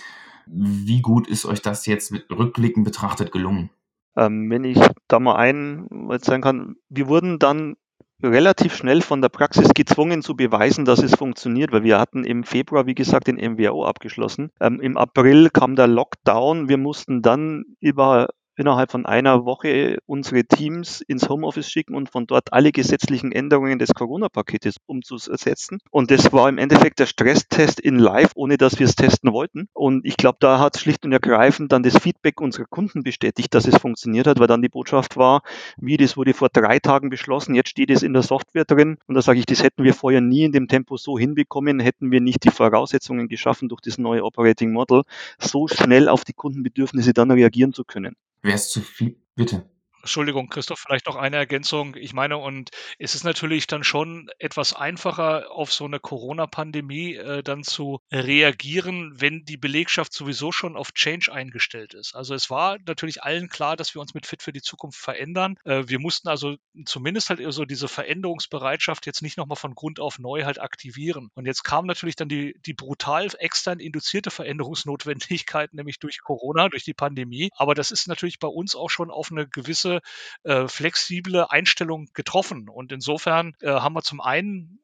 Wie 0.46 1.02
gut 1.02 1.28
ist 1.28 1.46
euch 1.46 1.62
das 1.62 1.86
jetzt 1.86 2.12
rückblickend 2.30 2.84
betrachtet 2.84 3.32
gelungen? 3.32 3.70
Ähm, 4.18 4.50
wenn 4.50 4.66
ich 4.66 4.78
da 5.08 5.20
mal 5.20 5.38
ein 5.38 5.88
sagen 6.22 6.42
kann, 6.42 6.76
wir 6.90 7.08
wurden 7.08 7.40
dann 7.40 7.78
relativ 8.24 8.76
schnell 8.76 9.02
von 9.02 9.22
der 9.22 9.30
Praxis 9.30 9.70
gezwungen 9.74 10.22
zu 10.22 10.36
beweisen, 10.36 10.86
dass 10.86 11.02
es 11.02 11.16
funktioniert, 11.16 11.72
weil 11.72 11.84
wir 11.84 12.00
hatten 12.00 12.24
im 12.24 12.44
Februar, 12.44 12.86
wie 12.86 12.96
gesagt, 12.96 13.28
den 13.28 13.36
MWO 13.36 13.86
abgeschlossen. 13.86 14.52
Ähm, 14.60 14.80
Im 14.82 14.98
April 14.98 15.50
kam 15.50 15.76
der 15.76 15.88
Lockdown. 15.88 16.70
Wir 16.70 16.78
mussten 16.78 17.22
dann 17.22 17.64
über 17.80 18.28
innerhalb 18.60 18.92
von 18.92 19.06
einer 19.06 19.46
Woche 19.46 20.00
unsere 20.06 20.44
Teams 20.44 21.02
ins 21.02 21.30
Homeoffice 21.30 21.70
schicken 21.70 21.96
und 21.96 22.10
von 22.10 22.28
dort 22.28 22.52
alle 22.52 22.72
gesetzlichen 22.72 23.32
Änderungen 23.32 23.80
des 23.80 23.94
Corona-Paketes 23.94 24.76
umzusetzen. 24.86 25.80
Und 25.92 26.12
das 26.12 26.34
war 26.34 26.50
im 26.50 26.58
Endeffekt 26.58 27.00
der 27.00 27.06
Stresstest 27.06 27.80
in 27.80 27.98
Live, 27.98 28.32
ohne 28.36 28.58
dass 28.58 28.78
wir 28.78 28.86
es 28.86 28.96
testen 28.96 29.32
wollten. 29.32 29.70
Und 29.74 30.06
ich 30.06 30.18
glaube, 30.18 30.38
da 30.42 30.60
hat 30.60 30.78
schlicht 30.78 31.06
und 31.06 31.14
ergreifend 31.14 31.72
dann 31.72 31.84
das 31.84 31.98
Feedback 31.98 32.42
unserer 32.42 32.66
Kunden 32.66 33.04
bestätigt, 33.04 33.54
dass 33.56 33.66
es 33.66 33.78
funktioniert 33.78 34.28
hat, 34.28 34.40
weil 34.40 34.48
dann 34.48 34.62
die 34.62 34.70
Botschaft 34.70 35.16
war, 35.16 35.42
wie 35.78 35.96
das 35.96 36.18
wurde 36.18 36.34
vor 36.34 36.50
drei 36.50 36.80
Tagen 36.80 37.10
beschlossen, 37.10 37.56
jetzt 37.56 37.70
steht 37.70 37.90
es 37.90 38.04
in 38.04 38.14
der 38.14 38.24
Software 38.24 38.66
drin. 38.66 38.98
Und 39.08 39.16
da 39.16 39.22
sage 39.22 39.40
ich, 39.40 39.46
das 39.46 39.64
hätten 39.64 39.86
wir 39.86 39.94
vorher 39.94 40.22
nie 40.22 40.44
in 40.44 40.52
dem 40.52 40.68
Tempo 40.68 40.98
so 40.98 41.18
hinbekommen, 41.18 41.80
hätten 41.80 42.12
wir 42.12 42.20
nicht 42.20 42.44
die 42.44 42.52
Voraussetzungen 42.52 43.30
geschaffen 43.30 43.70
durch 43.70 43.82
das 43.82 43.98
neue 43.98 44.26
Operating 44.26 44.74
Model, 44.74 45.04
so 45.40 45.70
schnell 45.70 46.10
auf 46.10 46.26
die 46.26 46.34
Kundenbedürfnisse 46.34 47.14
dann 47.14 47.32
reagieren 47.32 47.72
zu 47.72 47.86
können. 47.86 48.16
Wäre 48.42 48.56
es 48.56 48.70
zu 48.70 48.82
viel? 48.82 49.18
Bitte. 49.36 49.70
Entschuldigung, 50.02 50.50
Christoph, 50.50 50.80
vielleicht 50.80 51.08
noch 51.08 51.16
eine 51.16 51.36
Ergänzung. 51.36 51.96
Ich 51.96 52.14
meine, 52.14 52.38
und 52.38 52.70
es 52.98 53.16
ist 53.16 53.24
natürlich 53.24 53.68
dann 53.68 53.84
schon 53.84 54.30
etwas 54.40 54.74
einfacher, 54.74 55.52
auf 55.52 55.74
so 55.74 55.86
eine 55.86 56.00
Corona-Pandemie 56.00 57.16
äh, 57.16 57.44
dann 57.44 57.64
zu 57.64 58.00
reagieren, 58.12 59.14
wenn 59.16 59.44
die 59.44 59.58
Belegschaft 59.58 60.14
sowieso 60.14 60.52
schon 60.52 60.78
auf 60.78 60.94
Change 60.94 61.32
eingestellt 61.32 61.94
ist. 61.94 62.16
Also 62.16 62.34
es 62.34 62.50
war 62.50 62.78
natürlich 62.88 63.24
allen 63.24 63.50
klar, 63.50 63.76
dass 63.76 63.94
wir 63.94 64.02
uns 64.02 64.14
mit 64.14 64.26
Fit 64.26 64.42
für 64.42 64.54
die 64.54 64.62
Zukunft 64.62 65.00
verändern. 65.00 65.58
Äh, 65.66 65.84
wir 65.88 66.00
mussten 66.00 66.30
also 66.30 66.56
zumindest 66.86 67.30
halt 67.30 67.42
so 67.52 67.66
diese 67.66 67.88
Veränderungsbereitschaft 67.88 69.06
jetzt 69.06 69.22
nicht 69.22 69.38
nochmal 69.38 69.58
von 69.58 69.76
Grund 69.76 70.00
auf 70.00 70.18
neu 70.18 70.46
halt 70.46 70.62
aktivieren. 70.62 71.30
Und 71.36 71.46
jetzt 71.46 71.64
kam 71.64 71.86
natürlich 71.86 72.16
dann 72.16 72.30
die, 72.30 72.56
die 72.66 72.74
brutal 72.74 73.28
extern 73.40 73.80
induzierte 73.80 74.32
Veränderungsnotwendigkeit, 74.32 75.74
nämlich 75.74 76.00
durch 76.00 76.22
Corona, 76.22 76.70
durch 76.70 76.84
die 76.84 76.94
Pandemie. 76.94 77.50
Aber 77.56 77.76
das 77.76 77.92
ist 77.92 78.08
natürlich 78.08 78.40
bei 78.40 78.48
uns 78.48 78.76
auch 78.76 78.90
schon 78.90 79.12
auf 79.12 79.32
eine 79.32 79.48
gewisse 79.48 79.89
gewisse 79.90 80.02
äh, 80.44 80.68
flexible 80.68 81.50
Einstellung 81.50 82.08
getroffen. 82.14 82.70
Und 82.70 82.92
insofern 82.92 83.54
äh, 83.62 83.70
haben 83.70 83.94
wir 83.94 84.02
zum 84.02 84.22
einen 84.22 84.80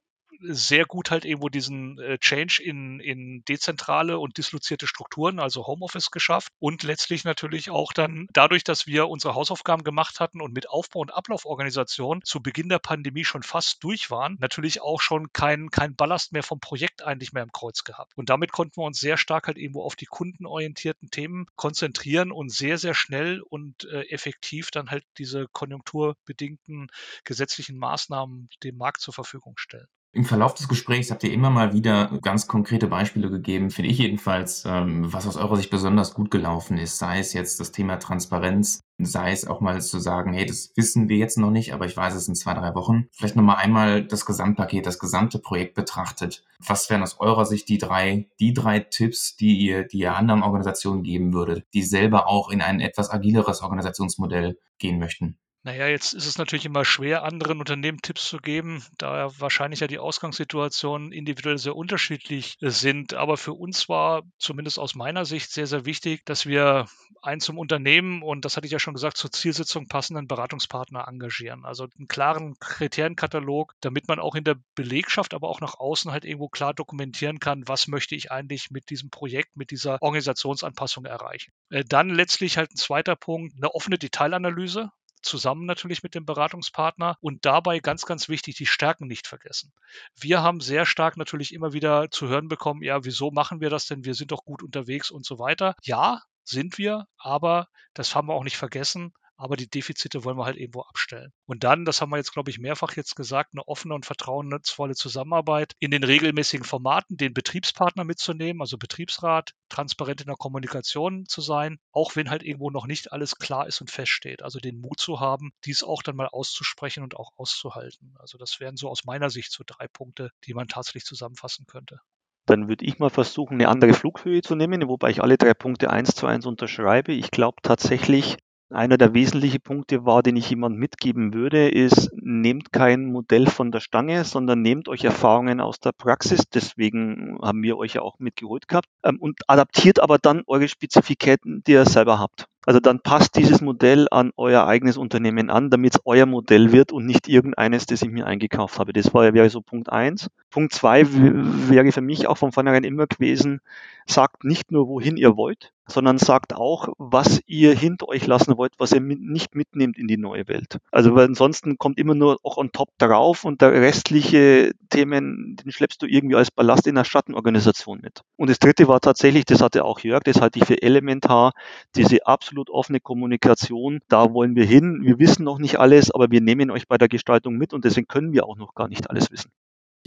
sehr 0.47 0.86
gut 0.86 1.12
halt 1.12 1.25
irgendwo 1.25 1.49
diesen 1.49 1.99
äh, 1.99 2.17
Change 2.19 2.62
in, 2.63 2.99
in 2.99 3.43
dezentrale 3.45 4.19
und 4.19 4.38
dislozierte 4.38 4.88
Strukturen, 4.88 5.39
also 5.39 5.67
Homeoffice 5.67 6.12
geschafft 6.12 6.51
und 6.60 6.84
letztlich 6.84 7.23
natürlich 7.23 7.69
auch 7.69 7.93
dann 7.93 8.27
dadurch, 8.34 8.63
dass 8.63 8.88
wir 8.88 9.08
unsere 9.08 9.36
Hausaufgaben 9.36 9.84
gemacht 9.84 10.19
hatten 10.19 10.41
und 10.41 10.53
mit 10.53 10.69
Aufbau- 10.69 11.01
und 11.01 11.13
Ablauforganisation 11.13 12.21
zu 12.23 12.41
Beginn 12.41 12.69
der 12.69 12.79
Pandemie 12.79 13.25
schon 13.25 13.43
fast 13.43 13.84
durch 13.84 14.12
waren, 14.12 14.38
natürlich 14.39 14.81
auch 14.81 15.01
schon 15.01 15.31
kein, 15.34 15.69
kein 15.69 15.95
Ballast 15.95 16.31
mehr 16.31 16.43
vom 16.43 16.60
Projekt 16.60 17.03
eigentlich 17.03 17.34
mehr 17.34 17.43
im 17.43 17.51
Kreuz 17.51 17.84
gehabt. 17.84 18.13
Und 18.15 18.29
damit 18.29 18.51
konnten 18.51 18.77
wir 18.77 18.86
uns 18.86 18.99
sehr 18.99 19.17
stark 19.17 19.47
halt 19.47 19.58
irgendwo 19.58 19.84
auf 19.84 19.95
die 19.95 20.05
kundenorientierten 20.05 21.10
Themen 21.10 21.47
konzentrieren 21.55 22.31
und 22.31 22.51
sehr, 22.51 22.77
sehr 22.77 22.93
schnell 22.93 23.41
und 23.41 23.86
äh, 23.86 24.01
effektiv 24.10 24.71
dann 24.71 24.89
halt 24.89 25.03
diese 25.17 25.47
konjunkturbedingten 25.51 26.89
gesetzlichen 27.23 27.77
Maßnahmen 27.77 28.49
dem 28.63 28.77
Markt 28.77 29.01
zur 29.01 29.13
Verfügung 29.13 29.58
stellen. 29.58 29.88
Im 30.15 30.23
Verlauf 30.23 30.54
des 30.54 30.69
Gesprächs 30.69 31.12
habt 31.12 31.25
ihr 31.25 31.34
immer 31.34 31.49
mal 31.49 31.73
wieder 31.73 32.17
ganz 32.21 32.47
konkrete 32.47 32.88
Beispiele 32.88 33.30
gegeben, 33.30 33.69
finde 33.69 33.91
ich 33.91 33.97
jedenfalls, 33.97 34.63
ähm, 34.65 35.12
was 35.12 35.28
aus 35.28 35.36
eurer 35.36 35.58
Sicht 35.58 35.69
besonders 35.69 36.13
gut 36.13 36.32
gelaufen 36.32 36.78
ist. 36.78 36.99
Sei 36.99 37.19
es 37.19 37.34
jetzt 37.34 37.60
das 37.60 37.73
Thema 37.73 37.97
Transparenz, 37.97 38.80
sei 38.97 39.34
es 39.34 39.45
auch 39.45 39.60
mal 39.60 39.82
zu 39.82 39.99
sagen, 39.99 40.32
hey, 40.32 40.45
das 40.45 40.71
wissen 40.78 41.10
wir 41.10 41.17
jetzt 41.17 41.38
noch 41.38 41.51
nicht, 41.51 41.73
aber 41.73 41.86
ich 41.86 41.97
weiß 41.97 42.15
es 42.15 42.30
in 42.30 42.36
zwei, 42.36 42.54
drei 42.54 42.73
Wochen. 42.75 43.10
Vielleicht 43.12 43.36
nochmal 43.36 43.58
einmal 43.58 44.06
das 44.06 44.25
Gesamtpaket, 44.25 44.86
das 44.86 44.99
gesamte 44.99 45.38
Projekt 45.38 45.73
betrachtet. 45.73 46.45
Was 46.65 46.89
wären 46.89 47.04
aus 47.04 47.19
eurer 47.19 47.45
Sicht 47.45 47.67
die 47.67 47.78
drei, 47.78 48.30
die 48.39 48.54
drei 48.54 48.80
Tipps, 48.80 49.36
die 49.36 49.58
ihr, 49.58 49.84
die 49.84 49.97
ihr 49.97 50.15
anderen 50.15 50.43
Organisationen 50.43 51.04
geben 51.04 51.34
würdet, 51.34 51.65
die 51.73 51.84
selber 51.84 52.30
auch 52.30 52.51
in 52.51 52.62
ein 52.62 52.80
etwas 52.80 53.10
agileres 53.10 53.62
Organisationsmodell 53.62 54.58
gehen 54.78 54.97
möchten? 54.97 55.38
Naja, 55.65 55.88
jetzt 55.88 56.13
ist 56.13 56.28
es 56.28 56.38
natürlich 56.38 56.67
immer 56.67 56.86
schwer, 56.86 57.23
anderen 57.23 57.58
Unternehmen 57.58 57.99
Tipps 57.99 58.30
zu 58.30 58.38
geben, 58.38 58.86
da 58.99 59.32
wahrscheinlich 59.39 59.80
ja 59.80 59.88
die 59.88 59.97
Ausgangssituationen 59.97 61.12
individuell 61.12 61.58
sehr 61.58 61.75
unterschiedlich 61.75 62.56
sind. 62.62 63.15
Aber 63.15 63.36
für 63.36 63.54
uns 63.54 63.89
war 63.89 64.21
zumindest 64.38 64.78
aus 64.78 64.93
meiner 64.93 65.25
Sicht 65.25 65.51
sehr, 65.51 65.65
sehr 65.65 65.86
wichtig, 65.86 66.23
dass 66.23 66.45
wir 66.45 66.86
einen 67.23 67.41
zum 67.41 67.58
Unternehmen 67.58 68.21
und 68.21 68.45
das 68.45 68.58
hatte 68.58 68.67
ich 68.67 68.73
ja 68.73 68.78
schon 68.78 68.93
gesagt, 68.93 69.17
zur 69.17 69.32
Zielsitzung 69.32 69.88
passenden 69.88 70.28
Beratungspartner 70.28 71.08
engagieren. 71.08 71.65
Also 71.65 71.88
einen 71.97 72.08
klaren 72.08 72.54
Kriterienkatalog, 72.60 73.73
damit 73.82 74.08
man 74.08 74.19
auch 74.19 74.36
in 74.36 74.43
der 74.43 74.58
Belegschaft, 74.75 75.34
aber 75.34 75.49
auch 75.49 75.62
nach 75.62 75.80
außen 75.80 76.12
halt 76.12 76.25
irgendwo 76.25 76.47
klar 76.47 76.75
dokumentieren 76.75 77.39
kann, 77.39 77.67
was 77.67 77.88
möchte 77.88 78.13
ich 78.13 78.32
eigentlich 78.32 78.69
mit 78.69 78.91
diesem 78.91 79.10
Projekt, 79.10 79.58
mit 79.58 79.71
dieser 79.71 79.97
Organisationsanpassung 79.99 81.06
erreichen. 81.06 81.51
Äh, 81.71 81.84
dann 81.84 82.10
letztlich 82.10 82.60
halt 82.60 82.69
ein 82.69 82.78
zweiter 82.78 83.15
Punkt, 83.15 83.56
eine 83.58 83.73
offene 83.73 83.97
Detailanalyse 83.97 84.91
zusammen 85.26 85.66
natürlich 85.66 86.04
mit 86.04 86.16
dem 86.16 86.26
Beratungspartner 86.26 87.18
und 87.20 87.46
dabei 87.46 87.80
ganz, 87.80 88.06
ganz 88.06 88.30
wichtig, 88.30 88.56
die 88.56 88.66
Stärken 88.66 89.08
nicht 89.08 89.28
vergessen. 89.28 89.74
Wir 90.20 90.42
haben 90.42 90.62
sehr 90.62 90.86
stark 90.86 91.18
natürlich 91.18 91.54
immer 91.54 91.74
wieder 91.74 92.10
zu 92.12 92.28
hören 92.28 92.48
bekommen, 92.48 92.84
ja, 92.84 93.04
wieso 93.04 93.32
machen 93.32 93.60
wir 93.62 93.70
das 93.70 93.86
denn? 93.86 94.06
Wir 94.06 94.14
sind 94.14 94.32
doch 94.32 94.46
gut 94.46 94.64
unterwegs 94.64 95.12
und 95.12 95.26
so 95.26 95.40
weiter. 95.40 95.76
Ja, 95.84 96.22
sind 96.44 96.78
wir, 96.78 97.08
aber 97.18 97.68
das 97.94 98.16
haben 98.16 98.28
wir 98.28 98.36
auch 98.36 98.44
nicht 98.44 98.58
vergessen 98.58 99.14
aber 99.38 99.56
die 99.56 99.69
Defizite 99.69 100.24
wollen 100.24 100.38
wir 100.38 100.45
halt 100.45 100.58
irgendwo 100.58 100.82
abstellen. 100.82 101.32
Und 101.45 101.63
dann, 101.63 101.86
das 101.86 102.02
haben 102.02 102.10
wir 102.10 102.17
jetzt, 102.17 102.34
glaube 102.34 102.50
ich, 102.50 102.60
mehrfach 102.60 102.95
jetzt 102.95 103.15
gesagt, 103.15 103.52
eine 103.54 103.67
offene 103.67 103.93
und 103.93 104.06
vertrauensvolle 104.06 104.95
Zusammenarbeit 104.95 105.74
in 105.80 105.91
den 105.91 106.04
regelmäßigen 106.04 106.65
Formaten, 106.65 107.17
den 107.17 107.34
Betriebspartner 107.34 108.04
mitzunehmen, 108.04 108.62
also 108.62 108.78
Betriebsrat, 108.78 109.52
transparent 109.69 110.21
in 110.21 110.28
der 110.28 110.36
Kommunikation 110.36 111.26
zu 111.26 111.41
sein, 111.41 111.80
auch 111.91 112.15
wenn 112.15 112.30
halt 112.30 112.43
irgendwo 112.43 112.69
noch 112.69 112.88
nicht 112.88 113.12
alles 113.12 113.36
klar 113.36 113.67
ist 113.67 113.82
und 113.82 113.91
feststeht. 113.91 114.41
Also 114.41 114.60
den 114.60 114.80
Mut 114.80 115.00
zu 115.00 115.19
haben, 115.19 115.52
dies 115.65 115.84
auch 115.84 116.04
dann 116.04 116.15
mal 116.15 116.28
auszusprechen 116.28 117.04
und 117.04 117.15
auch 117.15 117.32
auszuhalten. 117.38 118.15
Also 118.19 118.38
das 118.38 118.60
wären 118.60 118.78
so 118.78 118.89
aus 118.89 119.06
meiner 119.06 119.30
Sicht 119.30 119.52
so 119.52 119.63
drei 119.65 119.88
Punkte, 119.88 120.32
die 120.45 120.54
man 120.54 120.67
tatsächlich 120.67 121.06
zusammenfassen 121.06 121.65
könnte. 121.65 122.00
Dann 122.45 122.67
würde 122.67 122.86
ich 122.86 123.00
mal 123.00 123.10
versuchen, 123.10 123.56
eine 123.56 123.69
andere 123.69 123.93
Flughöhe 123.93 124.41
zu 124.41 124.56
nehmen, 124.56 124.88
wobei 124.88 125.10
ich 125.10 125.24
alle 125.24 125.38
drei 125.38 125.56
Punkte 125.56 125.89
eins 125.89 126.13
zu 126.13 126.28
eins 126.28 126.45
unterschreibe. 126.45 127.12
Ich 127.12 127.32
glaube 127.32 127.58
tatsächlich, 127.63 128.38
einer 128.69 128.97
der 128.97 129.13
wesentlichen 129.13 129.62
Punkte 129.62 130.06
war, 130.06 130.23
den 130.23 130.36
ich 130.36 130.49
jemand 130.49 130.78
mitgeben 130.78 131.34
würde, 131.34 131.69
ist, 131.69 132.10
nehmt 132.13 132.71
kein 132.73 133.06
Modell 133.06 133.47
von 133.47 133.71
der 133.71 133.80
Stange, 133.80 134.23
sondern 134.23 134.62
nehmt 134.62 134.88
euch 134.88 135.04
Erfahrungen 135.04 135.62
aus 135.62 135.80
der 135.80 135.91
Praxis. 135.91 136.43
Deswegen 136.54 137.38
haben 137.41 137.62
wir 137.62 137.78
euch 137.78 137.93
ja 137.93 138.01
auch 138.01 138.17
mitgeholt 138.19 138.67
gehabt. 138.67 138.88
Ähm, 139.04 139.17
und 139.19 139.41
adaptiert 139.47 139.99
aber 139.99 140.17
dann 140.17 140.43
eure 140.47 140.67
Spezifitäten, 140.67 141.63
die 141.65 141.73
ihr 141.73 141.86
selber 141.86 142.19
habt. 142.19 142.47
Also 142.65 142.80
dann 142.80 142.99
passt 142.99 143.36
dieses 143.36 143.62
Modell 143.62 144.08
an 144.10 144.32
euer 144.38 144.65
eigenes 144.65 144.97
Unternehmen 144.97 145.51
an, 145.51 145.69
damit 145.69 145.95
es 145.95 146.01
euer 146.04 146.25
Modell 146.25 146.71
wird 146.71 146.91
und 146.91 147.06
nicht 147.06 147.28
irgendeines, 147.28 147.86
das 147.86 148.01
ich 148.01 148.10
mir 148.10 148.25
eingekauft 148.25 148.80
habe. 148.80 148.91
Das 148.91 149.13
wäre 149.13 149.49
so 149.51 149.62
Punkt 149.62 149.91
eins. 149.91 150.30
Punkt 150.49 150.73
zwei 150.73 151.06
wäre 151.12 151.91
für 151.91 152.01
mich 152.01 152.28
auch 152.28 152.38
von 152.39 152.51
vornherein 152.51 152.84
immer 152.84 153.06
gewesen, 153.06 153.60
sagt 154.08 154.43
nicht 154.43 154.71
nur, 154.71 154.88
wohin 154.88 155.15
ihr 155.15 155.38
wollt, 155.38 155.73
sondern 155.88 156.17
sagt 156.17 156.54
auch, 156.54 156.89
was 156.98 157.41
ihr 157.45 157.76
hinter 157.76 158.08
euch 158.08 158.26
lassen 158.26 158.58
wollt, 158.58 158.74
was 158.78 158.91
ihr 158.91 159.02
mit, 159.02 159.21
nicht 159.21 159.56
mitnehmt 159.56 159.98
in 159.98 160.08
die 160.08 160.17
neue 160.17 160.48
Welt. 160.48 160.80
Also 160.91 161.15
weil 161.15 161.26
ansonsten 161.26 161.78
kommt 161.78 162.00
immer 162.00 162.15
nur 162.15 162.38
auch 162.43 162.58
on 162.58 162.71
top 162.71 162.89
drauf 162.98 163.45
und 163.45 163.62
der 163.62 163.71
restliche 163.74 164.71
Themen, 164.89 165.56
den 165.56 165.71
schleppst 165.71 166.02
du 166.02 166.08
irgendwie 166.08 166.36
als 166.36 166.52
Ballast 166.52 166.88
in 166.88 166.95
der 166.95 167.04
Schattenorganisation 167.04 168.00
mit. 168.02 168.21
Und 168.36 168.50
das 168.50 168.60
dritte 168.60 168.88
war 168.88 169.00
tatsächlich, 169.00 169.45
das 169.45 169.62
hatte 169.62 169.86
auch 169.86 170.00
Jörg, 170.00 170.24
das 170.24 170.41
halte 170.41 170.60
ich 170.60 170.65
für 170.65 170.82
elementar, 170.82 171.54
diese 171.95 172.26
absolut 172.26 172.69
offene 172.69 173.00
Kommunikation. 173.00 174.00
Da 174.08 174.34
wollen 174.34 174.56
wir 174.56 174.65
hin. 174.65 175.02
Wir 175.04 175.19
wissen 175.19 175.43
noch 175.43 175.60
nicht 175.60 175.80
alles, 175.80 176.12
aber 176.12 176.32
wir 176.32 176.41
nehmen 176.41 176.71
euch 176.71 176.88
bei 176.88 176.98
der 176.98 177.08
Gestaltung 177.08 177.56
mit 177.58 177.74
und 177.74 177.86
deswegen 177.86 178.08
können 178.08 178.34
wir 178.34 178.45
auch 178.45 178.58
noch 178.58 178.74
gar 178.76 178.88
nicht 178.88 179.10
alles 179.10 179.32
wissen. 179.32 179.52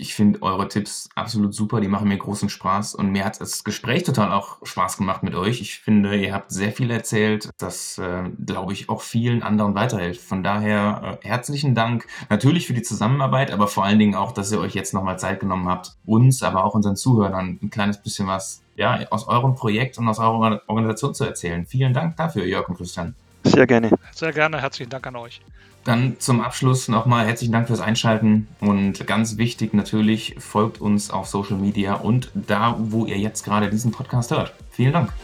Ich 0.01 0.15
finde 0.15 0.43
eure 0.43 0.69
Tipps 0.69 1.09
absolut 1.17 1.53
super, 1.53 1.81
die 1.81 1.89
machen 1.89 2.07
mir 2.07 2.17
großen 2.17 2.49
Spaß 2.49 2.95
und 2.95 3.11
mir 3.11 3.25
hat 3.25 3.41
das 3.41 3.65
Gespräch 3.65 4.05
total 4.05 4.33
auch 4.33 4.65
Spaß 4.65 4.97
gemacht 4.97 5.25
mit 5.25 5.35
euch. 5.35 5.61
Ich 5.61 5.81
finde, 5.81 6.15
ihr 6.15 6.33
habt 6.33 6.53
sehr 6.53 6.71
viel 6.71 6.89
erzählt, 6.93 7.51
das, 7.59 7.99
äh, 7.99 8.23
glaube 8.47 8.75
ich, 8.75 8.89
auch 8.89 9.03
vielen 9.03 9.43
anderen 9.43 9.75
weiterhilft. 9.75 10.21
Von 10.21 10.45
daher 10.45 11.19
äh, 11.21 11.27
herzlichen 11.27 11.75
Dank 11.75 12.07
natürlich 12.31 12.69
für 12.69 12.75
die 12.75 12.83
Zusammenarbeit, 12.83 13.51
aber 13.51 13.67
vor 13.67 13.85
allen 13.85 13.99
Dingen 13.99 14.15
auch, 14.15 14.31
dass 14.31 14.53
ihr 14.53 14.61
euch 14.61 14.75
jetzt 14.75 14.95
nochmal 14.95 15.19
Zeit 15.19 15.41
genommen 15.41 15.69
habt, 15.69 15.97
uns, 16.07 16.45
aber 16.45 16.65
auch 16.65 16.75
unseren 16.75 16.95
Zuhörern 16.95 17.59
ein 17.61 17.71
kleines 17.71 18.01
bisschen 18.01 18.29
was 18.29 18.63
ja, 18.77 19.01
aus 19.11 19.27
eurem 19.27 19.57
Projekt 19.57 19.99
und 19.99 20.09
aus 20.09 20.21
eurer 20.21 20.63
Organisation 20.69 21.13
zu 21.13 21.25
erzählen. 21.25 21.67
Vielen 21.67 21.93
Dank 21.93 22.17
dafür, 22.17 22.47
Jörg 22.47 22.69
und 22.69 22.77
Christian. 22.77 23.17
Sehr 23.43 23.67
gerne. 23.67 23.91
Sehr 24.15 24.33
gerne. 24.33 24.61
Herzlichen 24.61 24.91
Dank 24.91 25.09
an 25.09 25.17
euch. 25.17 25.41
Dann 25.89 26.17
zum 26.19 26.43
Abschluss 26.43 26.89
nochmal 26.89 27.27
herzlichen 27.27 27.53
Dank 27.53 27.67
fürs 27.67 27.81
Einschalten 27.81 28.47
und 28.61 29.07
ganz 29.07 29.39
wichtig 29.39 29.73
natürlich, 29.73 30.35
folgt 30.39 30.83
uns 30.83 31.11
auf 31.11 31.29
Social 31.29 31.57
Media 31.57 31.95
und 31.95 32.31
da, 32.35 32.77
wo 32.79 33.07
ihr 33.07 33.17
jetzt 33.17 33.43
gerade 33.43 33.71
diesen 33.71 33.91
Podcast 33.91 34.31
hört. 34.31 34.53
Vielen 34.71 34.93
Dank. 34.93 35.15